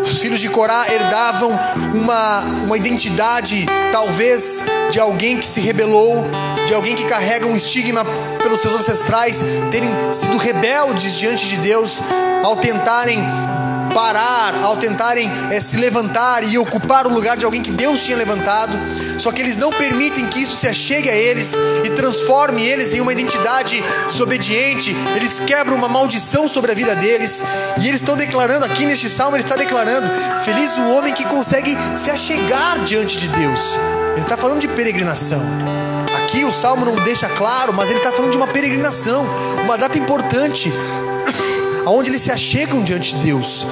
[0.02, 1.58] Os filhos de Corá herdavam
[1.94, 6.24] uma, uma identidade, talvez, de alguém que se rebelou,
[6.66, 8.04] de alguém que carrega um estigma
[8.42, 12.02] pelos seus ancestrais terem sido rebeldes diante de Deus
[12.42, 13.20] ao tentarem
[13.90, 18.16] parar, ao tentarem é, se levantar e ocupar o lugar de alguém que Deus tinha
[18.16, 18.72] levantado.
[19.18, 23.00] Só que eles não permitem que isso se achegue a eles e transforme eles em
[23.00, 24.96] uma identidade desobediente.
[25.14, 27.42] Eles quebram uma maldição sobre a vida deles.
[27.78, 30.08] E eles estão declarando aqui neste salmo, ele está declarando:
[30.44, 33.78] Feliz o homem que consegue se achegar diante de Deus.
[34.12, 35.40] Ele está falando de peregrinação.
[36.30, 39.26] Aqui o salmo não deixa claro, mas ele está falando de uma peregrinação,
[39.64, 40.72] uma data importante,
[41.84, 43.66] aonde eles se achegam diante de Deus.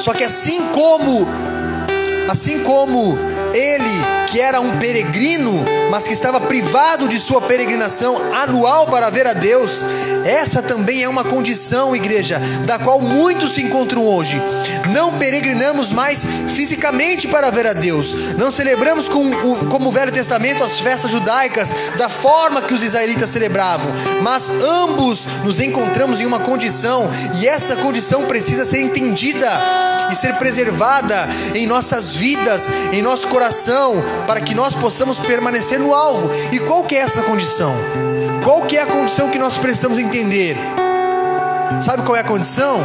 [0.00, 1.28] Só que assim como,
[2.26, 3.18] assim como
[3.56, 9.26] ele, que era um peregrino, mas que estava privado de sua peregrinação anual para ver
[9.26, 9.84] a Deus,
[10.24, 14.40] essa também é uma condição, igreja, da qual muitos se encontram hoje.
[14.92, 20.12] Não peregrinamos mais fisicamente para ver a Deus, não celebramos com o, como o Velho
[20.12, 23.90] Testamento as festas judaicas da forma que os israelitas celebravam,
[24.22, 27.08] mas ambos nos encontramos em uma condição,
[27.40, 29.50] e essa condição precisa ser entendida
[30.10, 33.45] e ser preservada em nossas vidas, em nosso coração,
[34.26, 36.30] para que nós possamos permanecer no alvo.
[36.52, 37.74] E qual que é essa condição?
[38.42, 40.56] Qual que é a condição que nós precisamos entender?
[41.80, 42.80] Sabe qual é a condição?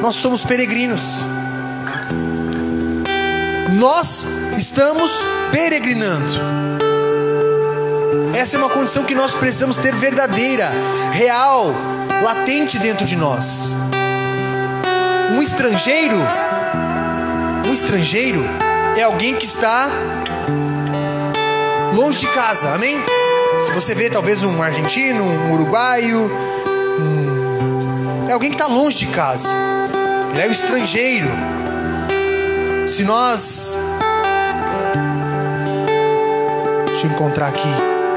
[0.00, 1.22] Nós somos peregrinos.
[3.72, 5.12] Nós estamos
[5.50, 6.40] peregrinando.
[8.34, 10.70] Essa é uma condição que nós precisamos ter verdadeira,
[11.12, 11.72] real,
[12.22, 13.74] latente dentro de nós.
[15.32, 16.16] Um estrangeiro
[17.66, 18.44] um estrangeiro
[19.00, 19.88] é alguém que está
[21.92, 22.98] longe de casa, amém?
[23.62, 26.30] Se você vê talvez um argentino, um uruguaio,
[26.98, 28.28] um...
[28.28, 29.48] é alguém que está longe de casa,
[30.32, 31.28] ele é o estrangeiro.
[32.86, 33.78] Se nós.
[36.86, 37.68] Deixa eu encontrar aqui,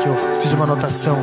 [0.02, 1.18] que eu fiz uma anotação.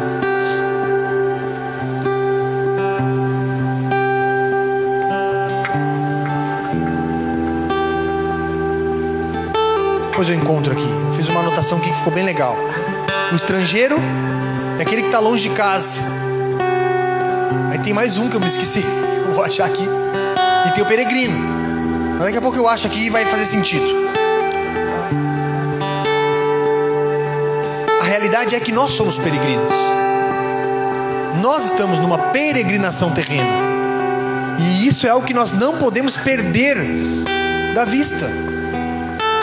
[10.17, 10.89] Depois eu encontro aqui.
[11.15, 12.57] Fiz uma anotação aqui que ficou bem legal.
[13.31, 13.97] O estrangeiro
[14.79, 16.01] é aquele que está longe de casa.
[17.71, 18.81] Aí tem mais um que eu me esqueci.
[19.29, 19.87] Eu vou achar aqui.
[20.69, 21.37] E tem o peregrino.
[22.13, 23.85] Mas daqui a pouco eu acho aqui e vai fazer sentido.
[28.01, 29.75] A realidade é que nós somos peregrinos.
[31.43, 33.53] Nós estamos numa peregrinação terrena.
[34.59, 36.79] E isso é algo que nós não podemos perder
[37.75, 38.46] da vista.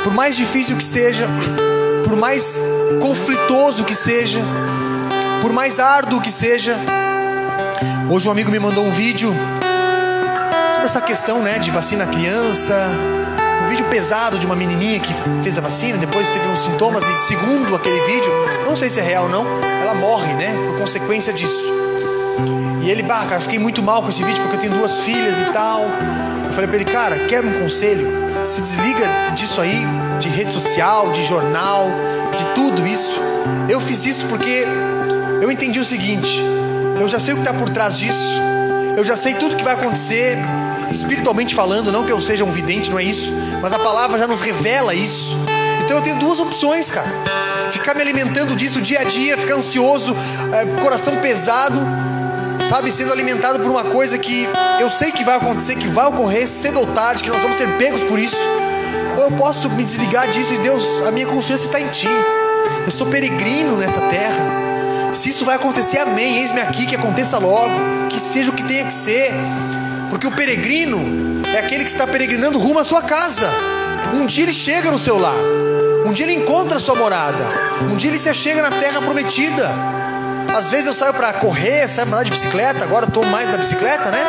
[0.03, 1.27] Por mais difícil que seja,
[2.03, 2.61] por mais
[3.01, 4.41] conflitoso que seja,
[5.41, 6.77] por mais árduo que seja.
[8.09, 9.33] Hoje um amigo me mandou um vídeo
[10.73, 12.75] sobre essa questão, né, de vacina criança.
[13.65, 17.13] Um vídeo pesado de uma menininha que fez a vacina, depois teve uns sintomas e
[17.27, 18.31] segundo aquele vídeo,
[18.65, 19.45] não sei se é real ou não,
[19.81, 21.71] ela morre, né, por consequência disso.
[22.83, 25.39] E ele, bah, cara, fiquei muito mal com esse vídeo porque eu tenho duas filhas
[25.39, 25.83] e tal.
[26.45, 28.22] Eu falei para ele, cara, quer um conselho?
[28.43, 29.85] Se desliga disso aí,
[30.19, 31.87] de rede social, de jornal,
[32.37, 33.17] de tudo isso.
[33.69, 34.65] Eu fiz isso porque
[35.41, 36.43] eu entendi o seguinte:
[36.99, 38.37] eu já sei o que está por trás disso,
[38.97, 40.37] eu já sei tudo que vai acontecer,
[40.91, 44.27] espiritualmente falando, não que eu seja um vidente, não é isso, mas a palavra já
[44.27, 45.37] nos revela isso.
[45.83, 47.07] Então eu tenho duas opções, cara:
[47.71, 50.13] ficar me alimentando disso dia a dia, ficar ansioso,
[50.51, 51.79] é, coração pesado,
[52.73, 54.47] sabe, sendo alimentado por uma coisa que
[54.79, 57.67] eu sei que vai acontecer, que vai ocorrer cedo ou tarde, que nós vamos ser
[57.77, 58.35] pegos por isso.
[59.15, 62.07] Ou eu posso me desligar disso e Deus, a minha confiança está em Ti.
[62.83, 65.13] Eu sou peregrino nessa terra.
[65.13, 66.39] Se isso vai acontecer, amém.
[66.39, 69.31] Eis-me aqui, que aconteça logo, que seja o que tenha que ser.
[70.09, 73.51] Porque o peregrino é aquele que está peregrinando rumo à sua casa.
[74.15, 75.35] Um dia ele chega no seu lar.
[76.07, 77.45] Um dia ele encontra a sua morada.
[77.83, 79.69] Um dia ele se achega na terra prometida.
[80.53, 83.57] Às vezes eu saio para correr, saio para andar de bicicleta, agora estou mais na
[83.57, 84.19] bicicleta, né?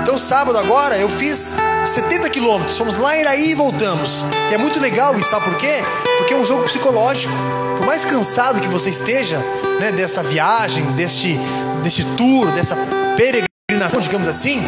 [0.00, 4.24] Então sábado agora eu fiz 70 quilômetros, fomos lá em Iraí e voltamos.
[4.50, 5.84] E é muito legal isso, sabe por quê?
[6.16, 7.34] Porque é um jogo psicológico.
[7.76, 9.38] Por mais cansado que você esteja,
[9.78, 11.38] né, dessa viagem, deste,
[11.82, 12.74] deste tour, dessa
[13.14, 14.62] peregrinação, digamos assim,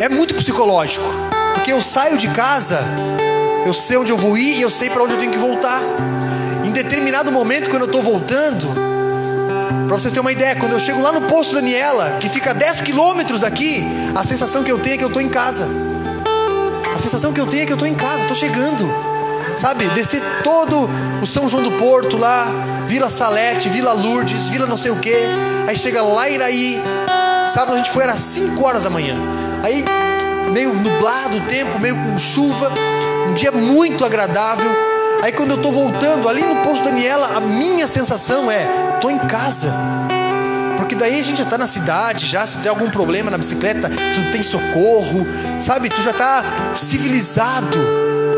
[0.00, 1.04] é muito psicológico.
[1.52, 2.82] Porque eu saio de casa,
[3.66, 5.82] eu sei onde eu vou ir e eu sei para onde eu tenho que voltar.
[6.64, 8.93] Em determinado momento, quando eu estou voltando,
[9.86, 12.54] para vocês terem uma ideia, quando eu chego lá no posto Daniela, que fica a
[12.54, 15.68] 10 quilômetros daqui, a sensação que eu tenho é que eu estou em casa.
[16.94, 18.88] A sensação que eu tenho é que eu estou em casa, estou chegando.
[19.56, 19.86] Sabe?
[19.90, 20.88] Descer todo
[21.22, 22.46] o São João do Porto lá,
[22.86, 25.14] Vila Salete, Vila Lourdes, Vila não sei o que.
[25.66, 26.80] Aí chega lá Iraí.
[27.46, 29.16] Sábado a gente foi, era 5 horas da manhã.
[29.62, 29.84] Aí,
[30.52, 32.72] meio nublado o tempo, meio com chuva.
[33.28, 37.86] Um dia muito agradável Aí quando eu estou voltando ali no posto Daniela, a minha
[37.86, 39.72] sensação é: estou em casa.
[40.76, 43.88] Porque daí a gente já está na cidade, já se tem algum problema na bicicleta,
[43.88, 45.26] tu tem socorro,
[45.58, 45.88] sabe?
[45.88, 47.78] Tu já está civilizado.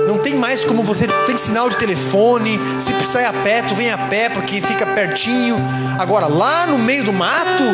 [0.07, 3.75] Não tem mais como você tem sinal de telefone, se precisar ir a pé, tu
[3.75, 5.57] vem a pé porque fica pertinho.
[5.99, 7.65] Agora lá no meio do mato,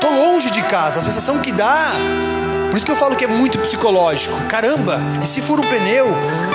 [0.00, 0.98] tô longe de casa.
[0.98, 1.92] A sensação que dá
[2.70, 4.36] por isso que eu falo que é muito psicológico.
[4.48, 6.06] Caramba, e se for um pneu?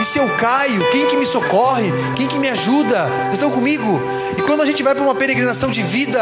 [0.02, 0.90] E se eu caio?
[0.92, 1.92] Quem que me socorre?
[2.16, 3.08] Quem que me ajuda?
[3.34, 4.02] Estão comigo?
[4.38, 6.22] E quando a gente vai para uma peregrinação de vida,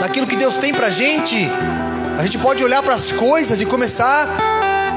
[0.00, 1.46] naquilo que Deus tem para a gente,
[2.18, 4.26] a gente pode olhar para as coisas e começar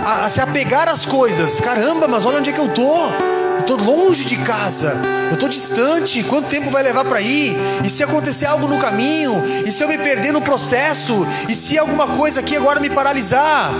[0.05, 1.59] a, a, se apegar às coisas.
[1.59, 3.32] Caramba, mas olha onde é que eu tô.
[3.63, 6.21] Estou longe de casa, eu estou distante.
[6.23, 7.55] Quanto tempo vai levar para ir?
[7.81, 9.41] E se acontecer algo no caminho?
[9.65, 11.25] E se eu me perder no processo?
[11.47, 13.71] E se alguma coisa aqui agora me paralisar?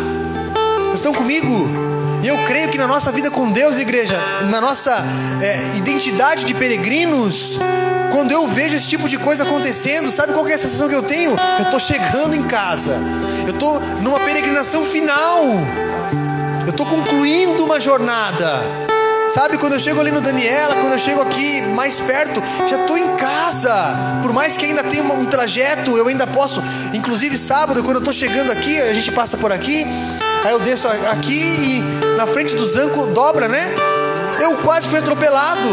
[0.93, 1.69] Estão comigo?
[2.23, 5.03] E eu creio que na nossa vida com Deus, igreja, na nossa
[5.41, 7.59] é, identidade de peregrinos,
[8.09, 11.03] quando eu vejo esse tipo de coisa acontecendo, sabe qual é a sensação que eu
[11.03, 11.35] tenho?
[11.59, 13.01] Eu estou chegando em casa,
[13.45, 15.43] eu estou numa peregrinação final,
[16.65, 18.82] eu estou concluindo uma jornada.
[19.33, 22.95] Sabe, quando eu chego ali no Daniela, quando eu chego aqui mais perto, já estou
[22.95, 23.73] em casa.
[24.21, 26.61] Por mais que ainda tenha um trajeto, eu ainda posso.
[26.93, 29.87] Inclusive, sábado, quando eu estou chegando aqui, a gente passa por aqui,
[30.43, 33.73] aí eu desço aqui e na frente do Zanco dobra, né?
[34.39, 35.67] Eu quase fui atropelado.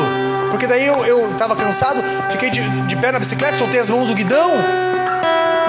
[0.51, 4.09] Porque daí eu, eu tava cansado, fiquei de, de pé na bicicleta, soltei as mãos
[4.09, 4.53] do guidão.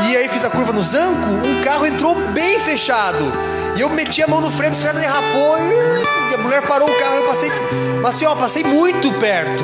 [0.10, 3.32] E aí fiz a curva no Zanco, um carro entrou bem fechado.
[3.76, 5.58] E eu meti a mão no freio, a bicicleta derrapou
[6.30, 7.16] e a mulher parou o carro.
[7.16, 7.50] Eu passei,
[8.02, 9.64] mas assim, ó, passei muito perto.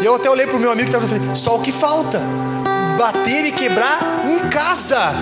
[0.00, 2.20] E eu até olhei pro meu amigo que estava falei, só o que falta?
[2.98, 5.12] Bater e quebrar em casa.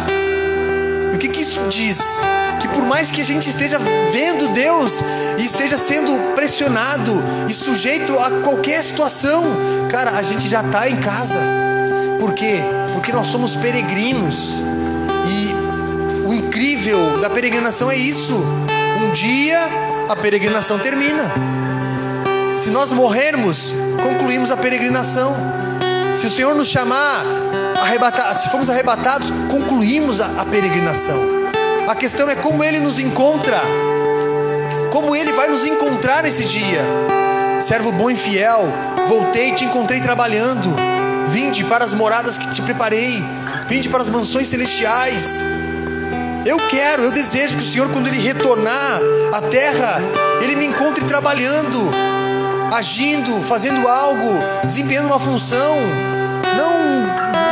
[1.12, 2.20] E o que, que isso diz?
[2.60, 3.78] Que por mais que a gente esteja
[4.12, 5.02] vendo Deus
[5.38, 9.44] e esteja sendo pressionado e sujeito a qualquer situação,
[9.90, 11.59] cara, a gente já está em casa.
[12.20, 12.60] Por quê?
[12.92, 14.62] Porque nós somos peregrinos.
[15.26, 18.44] E o incrível da peregrinação é isso.
[19.02, 19.66] Um dia
[20.06, 21.32] a peregrinação termina.
[22.50, 25.34] Se nós morrermos, concluímos a peregrinação.
[26.14, 27.24] Se o Senhor nos chamar,
[27.80, 31.18] arrebatar, se formos arrebatados, concluímos a, a peregrinação.
[31.88, 33.62] A questão é como Ele nos encontra,
[34.90, 36.82] como Ele vai nos encontrar nesse dia.
[37.58, 38.68] Servo bom e fiel,
[39.08, 40.89] voltei e te encontrei trabalhando.
[41.30, 43.24] Vinde para as moradas que te preparei,
[43.68, 45.44] vinde para as mansões celestiais.
[46.44, 49.00] Eu quero, eu desejo que o Senhor, quando Ele retornar
[49.32, 50.00] à terra,
[50.40, 51.90] Ele me encontre trabalhando,
[52.72, 54.26] agindo, fazendo algo,
[54.64, 55.76] desempenhando uma função,
[56.56, 56.80] não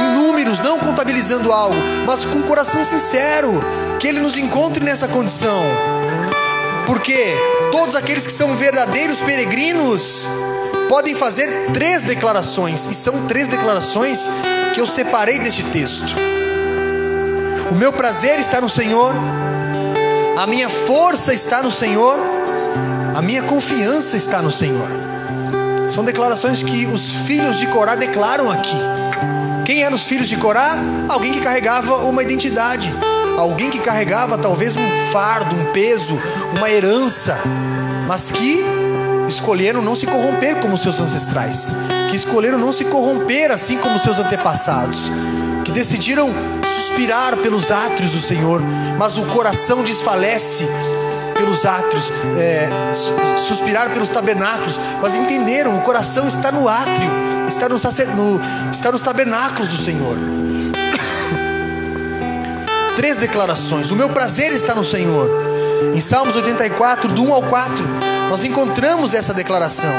[0.01, 3.63] em números, não contabilizando algo, mas com um coração sincero,
[4.01, 5.63] que Ele nos encontre nessa condição.
[6.85, 7.37] Porque
[7.71, 10.29] todos aqueles que são verdadeiros peregrinos
[10.89, 14.29] podem fazer três declarações, e são três declarações
[14.75, 16.17] que eu separei deste texto.
[17.71, 19.13] O meu prazer está no Senhor,
[20.37, 22.19] a minha força está no Senhor,
[23.15, 24.89] a minha confiança está no Senhor.
[25.89, 28.77] São declarações que os filhos de Corá declaram aqui.
[29.65, 30.79] Quem eram os filhos de Corá?
[31.09, 32.93] Alguém que carregava uma identidade,
[33.37, 36.19] alguém que carregava talvez um fardo, um peso,
[36.57, 37.39] uma herança,
[38.07, 38.88] mas que
[39.29, 41.73] escolheram não se corromper como seus ancestrais,
[42.11, 45.11] que escolheram não se corromper assim como seus antepassados,
[45.65, 46.31] que decidiram
[46.65, 48.61] suspirar pelos átrios do Senhor,
[48.99, 50.67] mas o coração desfalece
[51.35, 52.69] pelos átrios, é,
[53.39, 57.11] suspirar pelos tabernáculos, mas entenderam, o coração está no átrio,
[57.47, 58.41] está, no, sacer, no,
[58.73, 60.17] está nos tabernáculos do Senhor.
[62.97, 65.31] Três declarações: o meu prazer está no Senhor.
[65.95, 67.85] Em Salmos 84, do 1 ao 4,
[68.29, 69.93] nós encontramos essa declaração.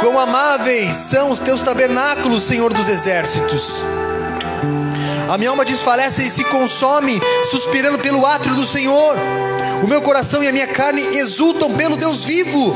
[0.00, 3.82] Quão amáveis são os teus tabernáculos, Senhor dos exércitos.
[5.28, 7.20] A minha alma desfalece e se consome,
[7.50, 9.16] suspirando pelo átrio do Senhor.
[9.82, 12.74] O meu coração e a minha carne exultam pelo Deus vivo.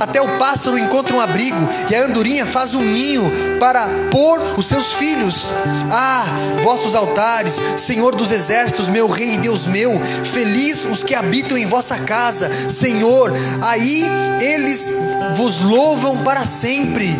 [0.00, 1.58] Até o pássaro encontra um abrigo
[1.90, 3.30] e a andorinha faz um ninho
[3.60, 5.52] para pôr os seus filhos.
[5.90, 6.24] Ah,
[6.62, 11.66] vossos altares, Senhor dos exércitos, meu Rei e Deus meu, feliz os que habitam em
[11.66, 14.06] vossa casa, Senhor, aí
[14.40, 14.90] eles
[15.34, 17.14] vos louvam para sempre.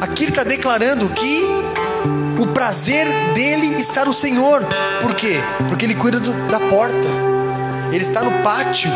[0.00, 1.42] Aqui ele está declarando que
[2.40, 4.62] o prazer dele está no Senhor.
[5.00, 5.36] Por quê?
[5.68, 6.96] Porque ele cuida do, da porta.
[7.92, 8.90] Ele está no pátio.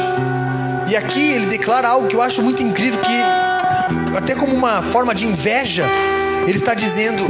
[0.89, 5.15] E aqui ele declara algo que eu acho muito incrível, que até como uma forma
[5.15, 5.85] de inveja,
[6.47, 7.27] ele está dizendo: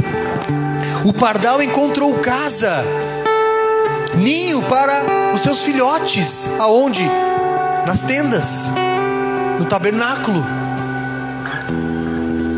[1.03, 2.83] o pardal encontrou casa,
[4.15, 5.01] ninho para
[5.33, 7.03] os seus filhotes, aonde?
[7.85, 8.69] Nas tendas,
[9.57, 10.45] no tabernáculo.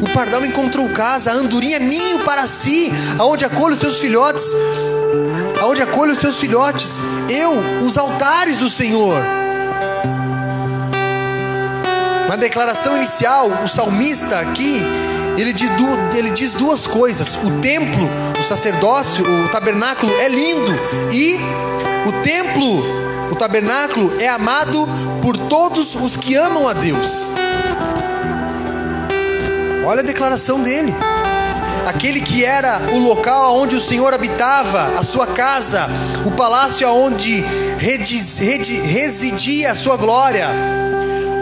[0.02, 4.54] O pardal encontrou casa, a andorinha ninho para si, aonde acolhe os seus filhotes,
[5.62, 7.02] aonde acolhe os seus filhotes.
[7.30, 7.54] Eu,
[7.86, 9.39] os altares do Senhor.
[12.30, 14.84] Na declaração inicial, o salmista aqui,
[15.36, 15.72] ele diz,
[16.16, 18.08] ele diz duas coisas: o templo,
[18.40, 20.72] o sacerdócio, o tabernáculo é lindo,
[21.12, 21.40] e
[22.08, 22.84] o templo,
[23.32, 24.88] o tabernáculo é amado
[25.24, 27.34] por todos os que amam a Deus.
[29.88, 30.94] Olha a declaração dele.
[31.88, 35.88] Aquele que era o local onde o Senhor habitava, a sua casa,
[36.24, 37.44] o palácio onde
[37.80, 40.79] residia a sua glória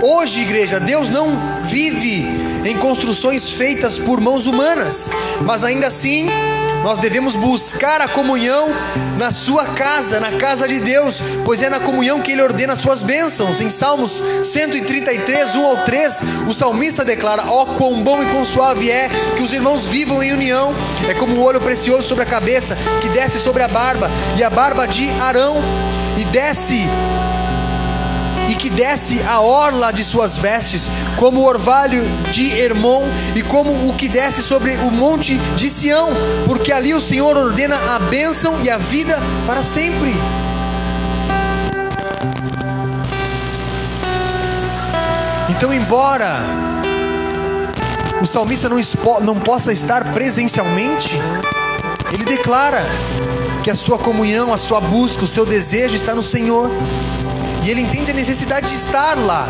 [0.01, 2.25] Hoje, igreja, Deus não vive
[2.63, 5.09] em construções feitas por mãos humanas,
[5.41, 6.27] mas ainda assim
[6.83, 8.69] nós devemos buscar a comunhão
[9.17, 12.79] na sua casa, na casa de Deus, pois é na comunhão que Ele ordena as
[12.79, 13.59] suas bênçãos.
[13.59, 18.45] Em Salmos 133, 1 ao 3, o salmista declara: Ó, oh, quão bom e quão
[18.45, 20.73] suave é que os irmãos vivam em união.
[21.09, 24.49] É como o olho precioso sobre a cabeça, que desce sobre a barba, e a
[24.49, 25.57] barba de Arão,
[26.15, 26.87] e desce
[28.47, 33.03] e que desce a orla de suas vestes, como o orvalho de Hermon
[33.35, 36.09] e como o que desce sobre o monte de Sião,
[36.45, 40.13] porque ali o Senhor ordena a bênção e a vida para sempre.
[45.49, 46.37] Então, embora
[48.21, 48.77] o salmista não,
[49.21, 51.17] não possa estar presencialmente,
[52.13, 52.83] ele declara
[53.63, 56.69] que a sua comunhão, a sua busca, o seu desejo está no Senhor.
[57.67, 59.45] E ele entende a necessidade de estar lá,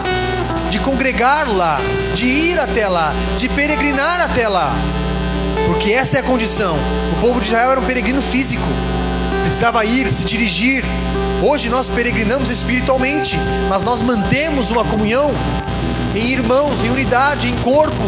[0.72, 1.80] de congregar lá,
[2.16, 4.74] de ir até lá, de peregrinar até lá.
[5.68, 6.80] Porque essa é a condição.
[7.16, 8.66] O povo de Israel era um peregrino físico,
[9.44, 10.84] precisava ir, se dirigir.
[11.44, 13.38] Hoje nós peregrinamos espiritualmente,
[13.70, 15.32] mas nós mantemos uma comunhão
[16.16, 18.02] em irmãos, em unidade, em corpo.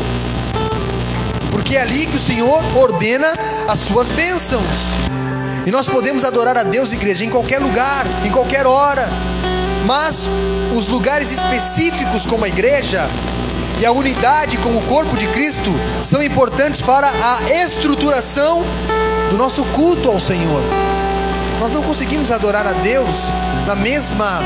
[1.52, 3.32] Porque é ali que o Senhor ordena
[3.68, 4.90] as suas bênçãos.
[5.68, 9.08] E nós podemos adorar a Deus, igreja, em qualquer lugar, em qualquer hora
[9.86, 10.30] mas
[10.76, 13.08] os lugares específicos, como a igreja,
[13.80, 15.72] e a unidade com o corpo de Cristo
[16.04, 18.64] são importantes para a estruturação
[19.30, 20.62] do nosso culto ao Senhor.
[21.60, 23.30] Nós não conseguimos adorar a Deus
[23.66, 24.42] na mesma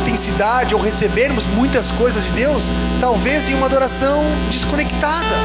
[0.00, 2.70] intensidade ou recebermos muitas coisas de Deus,
[3.00, 5.36] talvez em uma adoração desconectada.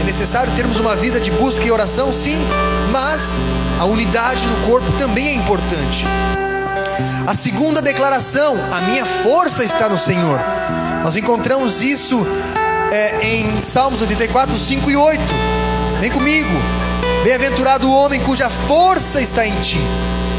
[0.00, 2.38] É necessário termos uma vida de busca e oração, sim,
[2.90, 3.38] mas
[3.78, 6.04] a unidade no corpo também é importante.
[7.32, 10.38] A segunda declaração, a minha força está no Senhor.
[11.02, 12.26] Nós encontramos isso
[12.92, 15.22] é, em Salmos 84, 5 e 8.
[15.98, 16.50] Vem comigo.
[17.24, 19.80] Bem-aventurado o homem cuja força está em ti,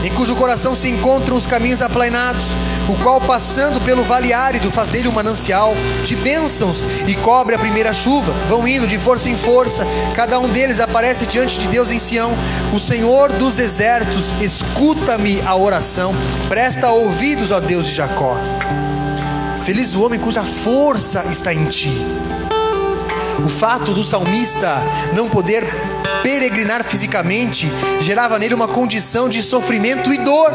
[0.03, 2.53] em cujo coração se encontram os caminhos aplainados,
[2.89, 5.73] o qual, passando pelo vale árido, faz dele um manancial
[6.03, 8.33] de bênçãos e cobre a primeira chuva.
[8.47, 12.33] Vão indo de força em força, cada um deles aparece diante de Deus em Sião.
[12.73, 16.13] O Senhor dos exércitos, escuta-me a oração,
[16.49, 18.37] presta ouvidos, ó Deus de Jacó.
[19.63, 22.05] Feliz o homem cuja força está em ti.
[23.43, 24.81] O fato do salmista
[25.13, 25.63] não poder
[26.23, 27.69] peregrinar fisicamente
[27.99, 30.51] gerava nele uma condição de sofrimento e dor.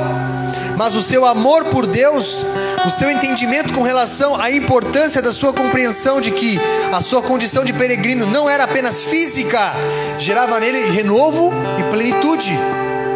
[0.77, 2.45] Mas o seu amor por Deus,
[2.87, 6.59] o seu entendimento com relação à importância da sua compreensão de que
[6.93, 9.73] a sua condição de peregrino não era apenas física,
[10.19, 12.57] gerava nele renovo e plenitude.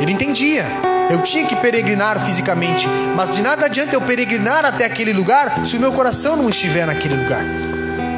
[0.01, 0.65] Ele entendia.
[1.11, 5.77] Eu tinha que peregrinar fisicamente, mas de nada adianta eu peregrinar até aquele lugar se
[5.77, 7.72] o meu coração não estiver naquele lugar.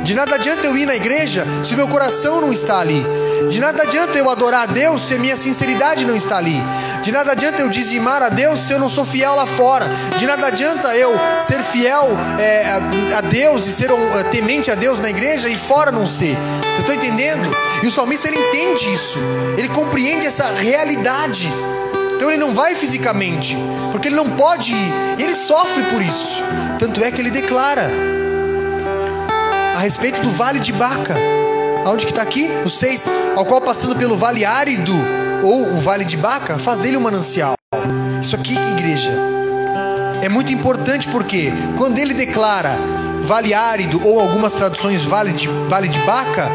[0.04, 3.04] De nada adianta eu ir na igreja se meu coração não está ali.
[3.50, 6.62] De nada adianta eu adorar a Deus se a minha sinceridade não está ali.
[7.02, 9.86] De nada adianta eu dizimar a Deus se eu não sou fiel lá fora.
[10.18, 14.74] De nada adianta eu ser fiel é, a, Deus e ser um, é, temente a
[14.74, 16.36] Deus na igreja e fora não ser.
[16.62, 17.48] Vocês estão entendendo?
[17.82, 19.18] E o salmista ele entende isso.
[19.56, 21.50] Ele compreende essa realidade.
[22.14, 23.56] Então ele não vai fisicamente,
[23.90, 24.92] porque ele não pode ir.
[25.18, 26.42] Ele sofre por isso.
[26.78, 28.13] Tanto é que ele declara a
[29.84, 31.14] respeito do vale de Baca.
[31.84, 32.48] Aonde que está aqui?
[32.64, 33.06] O 6,
[33.36, 34.94] ao qual passando pelo vale árido,
[35.42, 37.52] ou o vale de Baca, faz dele um manancial.
[38.22, 39.12] Isso aqui, igreja,
[40.22, 42.78] é muito importante porque quando ele declara
[43.22, 46.48] vale árido, ou algumas traduções vale de, vale de Baca,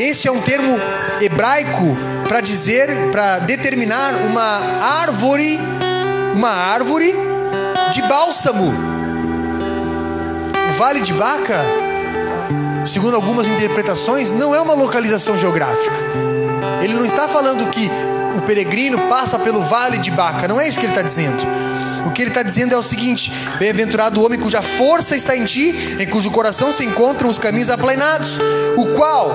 [0.00, 0.78] este é um termo
[1.20, 1.96] hebraico
[2.26, 4.60] para dizer, para determinar uma
[5.00, 5.60] árvore,
[6.34, 7.14] uma árvore
[7.92, 8.74] de bálsamo.
[10.68, 11.87] O Vale de Baca
[12.88, 15.96] segundo algumas interpretações, não é uma localização geográfica.
[16.82, 17.90] Ele não está falando que
[18.36, 21.44] o peregrino passa pelo vale de Baca, não é isso que ele está dizendo.
[22.06, 25.44] O que ele está dizendo é o seguinte: Bem-aventurado o homem cuja força está em
[25.44, 28.38] ti, em cujo coração se encontram os caminhos aplainados,
[28.76, 29.34] o qual,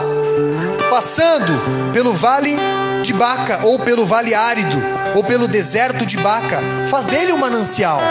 [0.90, 2.58] passando pelo vale
[3.04, 4.82] de Baca, ou pelo vale árido,
[5.14, 8.02] ou pelo deserto de Baca, faz dele um manancial.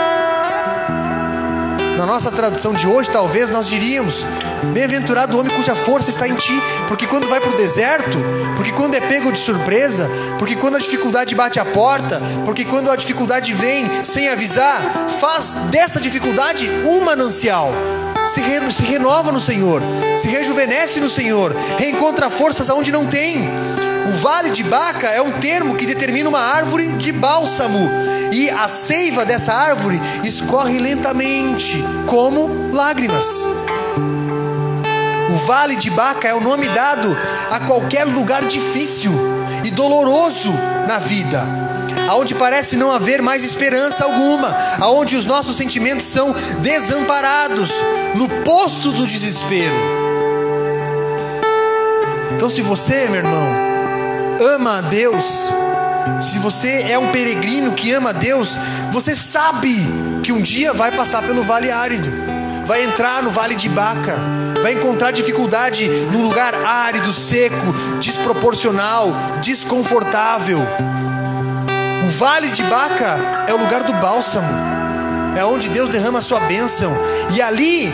[2.03, 4.25] Na nossa tradução de hoje, talvez nós diríamos:
[4.73, 6.51] Bem-aventurado o homem cuja força está em ti,
[6.85, 8.17] porque quando vai para o deserto,
[8.57, 12.91] porque quando é pego de surpresa, porque quando a dificuldade bate a porta, porque quando
[12.91, 14.81] a dificuldade vem sem avisar,
[15.17, 17.71] faz dessa dificuldade um manancial.
[18.27, 19.81] Se, re, se renova no Senhor,
[20.17, 23.49] se rejuvenesce no Senhor, reencontra forças aonde não tem.
[24.07, 27.89] O vale de Baca é um termo que determina uma árvore de bálsamo,
[28.31, 33.47] e a seiva dessa árvore escorre lentamente, como lágrimas.
[35.31, 37.17] O vale de Baca é o nome dado
[37.49, 39.11] a qualquer lugar difícil
[39.63, 40.51] e doloroso
[40.87, 41.41] na vida,
[42.09, 47.71] aonde parece não haver mais esperança alguma, aonde os nossos sentimentos são desamparados,
[48.15, 49.73] no poço do desespero.
[52.35, 53.72] Então, se você, meu irmão,
[54.41, 55.53] ama a Deus,
[56.21, 58.57] se você é um peregrino que ama a Deus,
[58.91, 59.87] você sabe
[60.23, 62.09] que um dia vai passar pelo vale árido,
[62.65, 64.17] vai entrar no vale de Baca,
[64.61, 69.11] vai encontrar dificuldade num lugar árido, seco, desproporcional,
[69.41, 70.59] desconfortável.
[72.05, 74.47] O vale de Baca é o lugar do bálsamo,
[75.37, 76.91] é onde Deus derrama a sua bênção,
[77.31, 77.91] e ali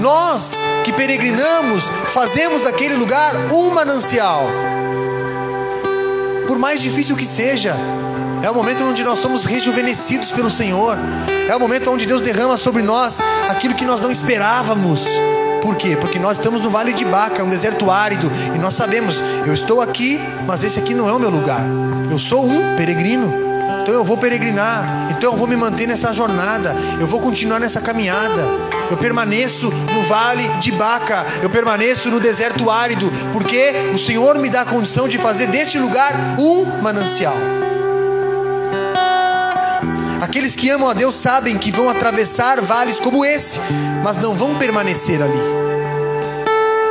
[0.00, 4.46] nós que peregrinamos fazemos daquele lugar um manancial
[6.46, 7.76] por mais difícil que seja.
[8.42, 10.96] É o momento onde nós somos rejuvenescidos pelo Senhor.
[11.48, 15.06] É o momento onde Deus derrama sobre nós aquilo que nós não esperávamos.
[15.62, 15.96] Por quê?
[15.96, 19.80] Porque nós estamos no Vale de Baca, um deserto árido, e nós sabemos, eu estou
[19.80, 21.62] aqui, mas esse aqui não é o meu lugar.
[22.10, 23.55] Eu sou um peregrino.
[23.82, 27.80] Então eu vou peregrinar, então eu vou me manter nessa jornada, eu vou continuar nessa
[27.80, 28.42] caminhada.
[28.90, 34.48] Eu permaneço no vale de Baca, eu permaneço no deserto árido, porque o Senhor me
[34.48, 37.36] dá a condição de fazer deste lugar um manancial.
[40.20, 43.60] Aqueles que amam a Deus sabem que vão atravessar vales como esse,
[44.02, 45.65] mas não vão permanecer ali.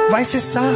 [0.10, 0.72] Vai cessar.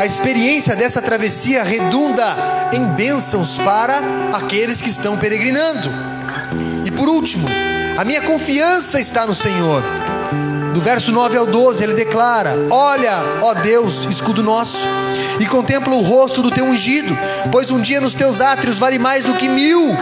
[0.00, 2.36] A experiência dessa travessia redunda
[2.72, 4.00] em bênçãos para
[4.32, 5.88] aqueles que estão peregrinando.
[6.84, 7.48] E por último,
[7.96, 9.82] a minha confiança está no Senhor.
[10.72, 14.86] do verso 9 ao 12, ele declara: Olha, ó Deus, escudo nosso,
[15.40, 17.16] e contempla o rosto do teu ungido,
[17.50, 19.96] pois um dia nos teus átrios vale mais do que mil.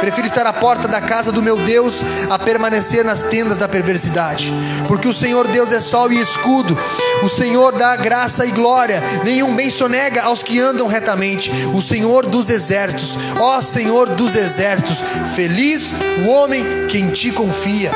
[0.00, 4.52] Prefiro estar à porta da casa do meu Deus a permanecer nas tendas da perversidade.
[4.86, 6.78] Porque o Senhor Deus é sol e escudo.
[7.22, 9.02] O Senhor dá graça e glória.
[9.24, 11.50] Nenhum bem sonega aos que andam retamente.
[11.74, 15.02] O Senhor dos exércitos, ó Senhor dos exércitos,
[15.34, 15.92] feliz
[16.24, 17.90] o homem que em ti confia.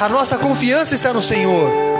[0.00, 1.93] A nossa confiança está no Senhor.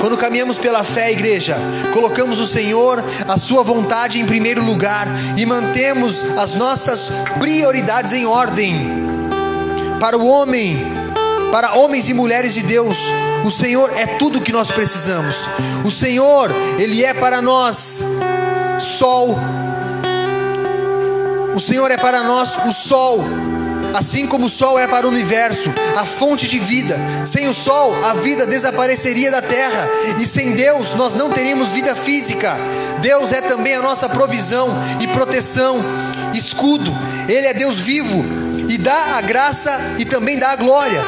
[0.00, 1.56] Quando caminhamos pela fé, igreja,
[1.92, 8.24] colocamos o Senhor, a Sua vontade em primeiro lugar e mantemos as nossas prioridades em
[8.24, 9.08] ordem.
[9.98, 10.78] Para o homem,
[11.50, 12.96] para homens e mulheres de Deus,
[13.44, 15.48] o Senhor é tudo o que nós precisamos.
[15.84, 18.02] O Senhor, Ele é para nós
[18.78, 19.36] sol.
[21.54, 23.24] O Senhor é para nós o sol
[23.94, 26.98] Assim como o sol é para o universo, a fonte de vida.
[27.24, 31.96] Sem o sol, a vida desapareceria da terra, e sem Deus, nós não teríamos vida
[31.96, 32.56] física.
[33.00, 34.68] Deus é também a nossa provisão
[35.00, 35.78] e proteção,
[36.34, 36.92] escudo.
[37.28, 38.24] Ele é Deus vivo
[38.68, 41.02] e dá a graça e também dá a glória.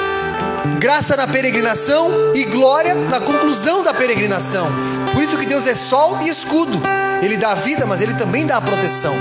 [0.79, 4.67] Graça na peregrinação e glória na conclusão da peregrinação.
[5.13, 6.81] Por isso que Deus é sol e escudo.
[7.23, 9.15] Ele dá a vida, mas ele também dá a proteção.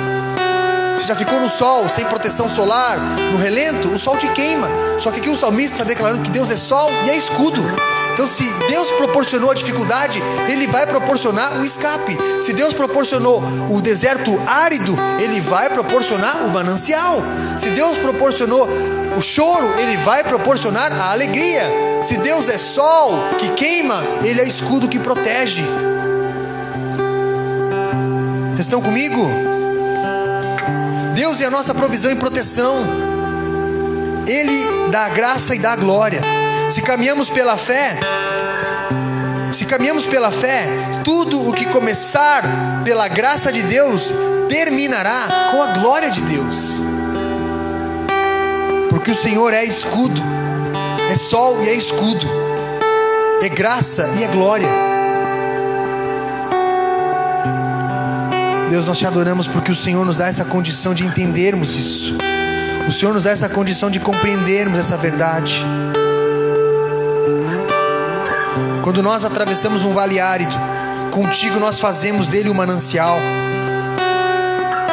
[1.00, 3.00] Você já ficou no sol, sem proteção solar,
[3.32, 4.68] no relento, o sol te queima.
[4.98, 7.64] Só que aqui o salmista está declarando que Deus é sol e é escudo.
[8.12, 12.18] Então, se Deus proporcionou a dificuldade, Ele vai proporcionar o escape.
[12.42, 13.42] Se Deus proporcionou
[13.72, 14.94] o deserto árido,
[15.24, 17.22] Ele vai proporcionar o manancial.
[17.58, 18.68] Se Deus proporcionou
[19.18, 21.64] o choro, Ele vai proporcionar a alegria.
[22.02, 25.64] Se Deus é sol que queima, Ele é escudo que protege.
[28.60, 29.49] Estão comigo?
[31.20, 32.78] Deus é a nossa provisão e proteção.
[34.26, 36.22] Ele dá a graça e dá a glória.
[36.70, 38.00] Se caminhamos pela fé,
[39.52, 40.66] se caminhamos pela fé,
[41.04, 42.46] tudo o que começar
[42.86, 44.14] pela graça de Deus
[44.48, 46.82] terminará com a glória de Deus.
[48.90, 50.22] Porque o Senhor é escudo,
[51.12, 52.26] é sol e é escudo,
[53.42, 54.89] é graça e é glória.
[58.70, 62.16] Deus, nós te adoramos porque o Senhor nos dá essa condição de entendermos isso.
[62.88, 65.66] O Senhor nos dá essa condição de compreendermos essa verdade.
[68.84, 70.56] Quando nós atravessamos um vale árido,
[71.12, 73.18] contigo nós fazemos dele um manancial.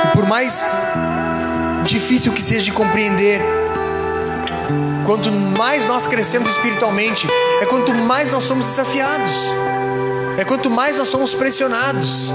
[0.05, 0.65] E por mais
[1.85, 3.43] difícil que seja de compreender,
[5.05, 7.29] quanto mais nós crescemos espiritualmente,
[7.61, 9.53] é quanto mais nós somos desafiados,
[10.39, 12.33] é quanto mais nós somos pressionados.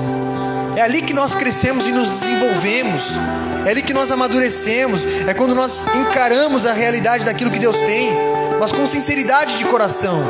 [0.76, 3.20] É ali que nós crescemos e nos desenvolvemos.
[3.66, 5.06] É ali que nós amadurecemos.
[5.28, 8.12] É quando nós encaramos a realidade daquilo que Deus tem,
[8.60, 10.22] mas com sinceridade de coração.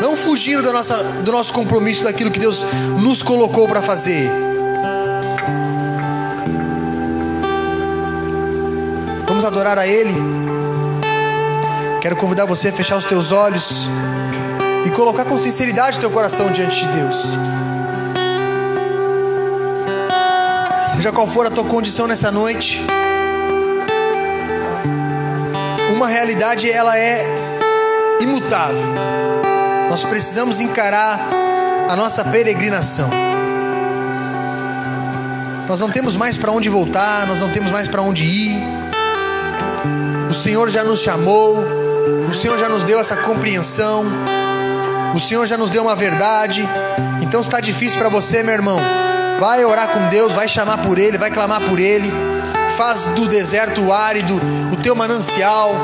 [0.00, 2.64] Não fugindo da nossa, do nosso compromisso daquilo que Deus
[3.00, 4.30] nos colocou para fazer.
[9.26, 10.14] Vamos adorar a Ele.
[12.00, 13.88] Quero convidar você a fechar os teus olhos
[14.86, 17.36] e colocar com sinceridade teu coração diante de Deus.
[20.98, 22.84] Seja qual for a tua condição nessa noite,
[25.94, 27.24] uma realidade ela é
[28.20, 28.82] imutável.
[29.88, 31.20] Nós precisamos encarar
[31.88, 33.08] a nossa peregrinação.
[35.68, 38.60] Nós não temos mais para onde voltar, nós não temos mais para onde ir.
[40.28, 41.58] O Senhor já nos chamou,
[42.28, 44.04] o Senhor já nos deu essa compreensão,
[45.14, 46.68] o Senhor já nos deu uma verdade.
[47.22, 49.07] Então está difícil para você, meu irmão
[49.38, 52.12] Vai orar com Deus, vai chamar por Ele, vai clamar por Ele.
[52.76, 54.40] Faz do deserto árido
[54.72, 55.74] o teu manancial,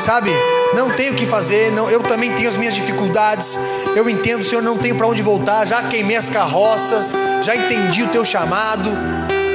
[0.00, 0.30] sabe?
[0.74, 3.58] Não tenho o que fazer, não, eu também tenho as minhas dificuldades.
[3.94, 5.66] Eu entendo, Senhor, não tenho para onde voltar.
[5.66, 8.90] Já queimei as carroças, já entendi o teu chamado.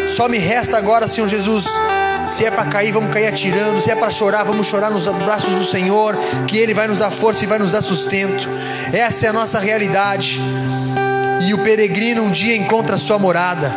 [0.07, 1.65] Só me resta agora, Senhor Jesus,
[2.25, 3.81] se é para cair, vamos cair atirando.
[3.81, 6.15] Se é para chorar, vamos chorar nos braços do Senhor,
[6.47, 8.47] que Ele vai nos dar força e vai nos dar sustento.
[8.93, 10.41] Essa é a nossa realidade.
[11.41, 13.73] E o peregrino um dia encontra sua morada.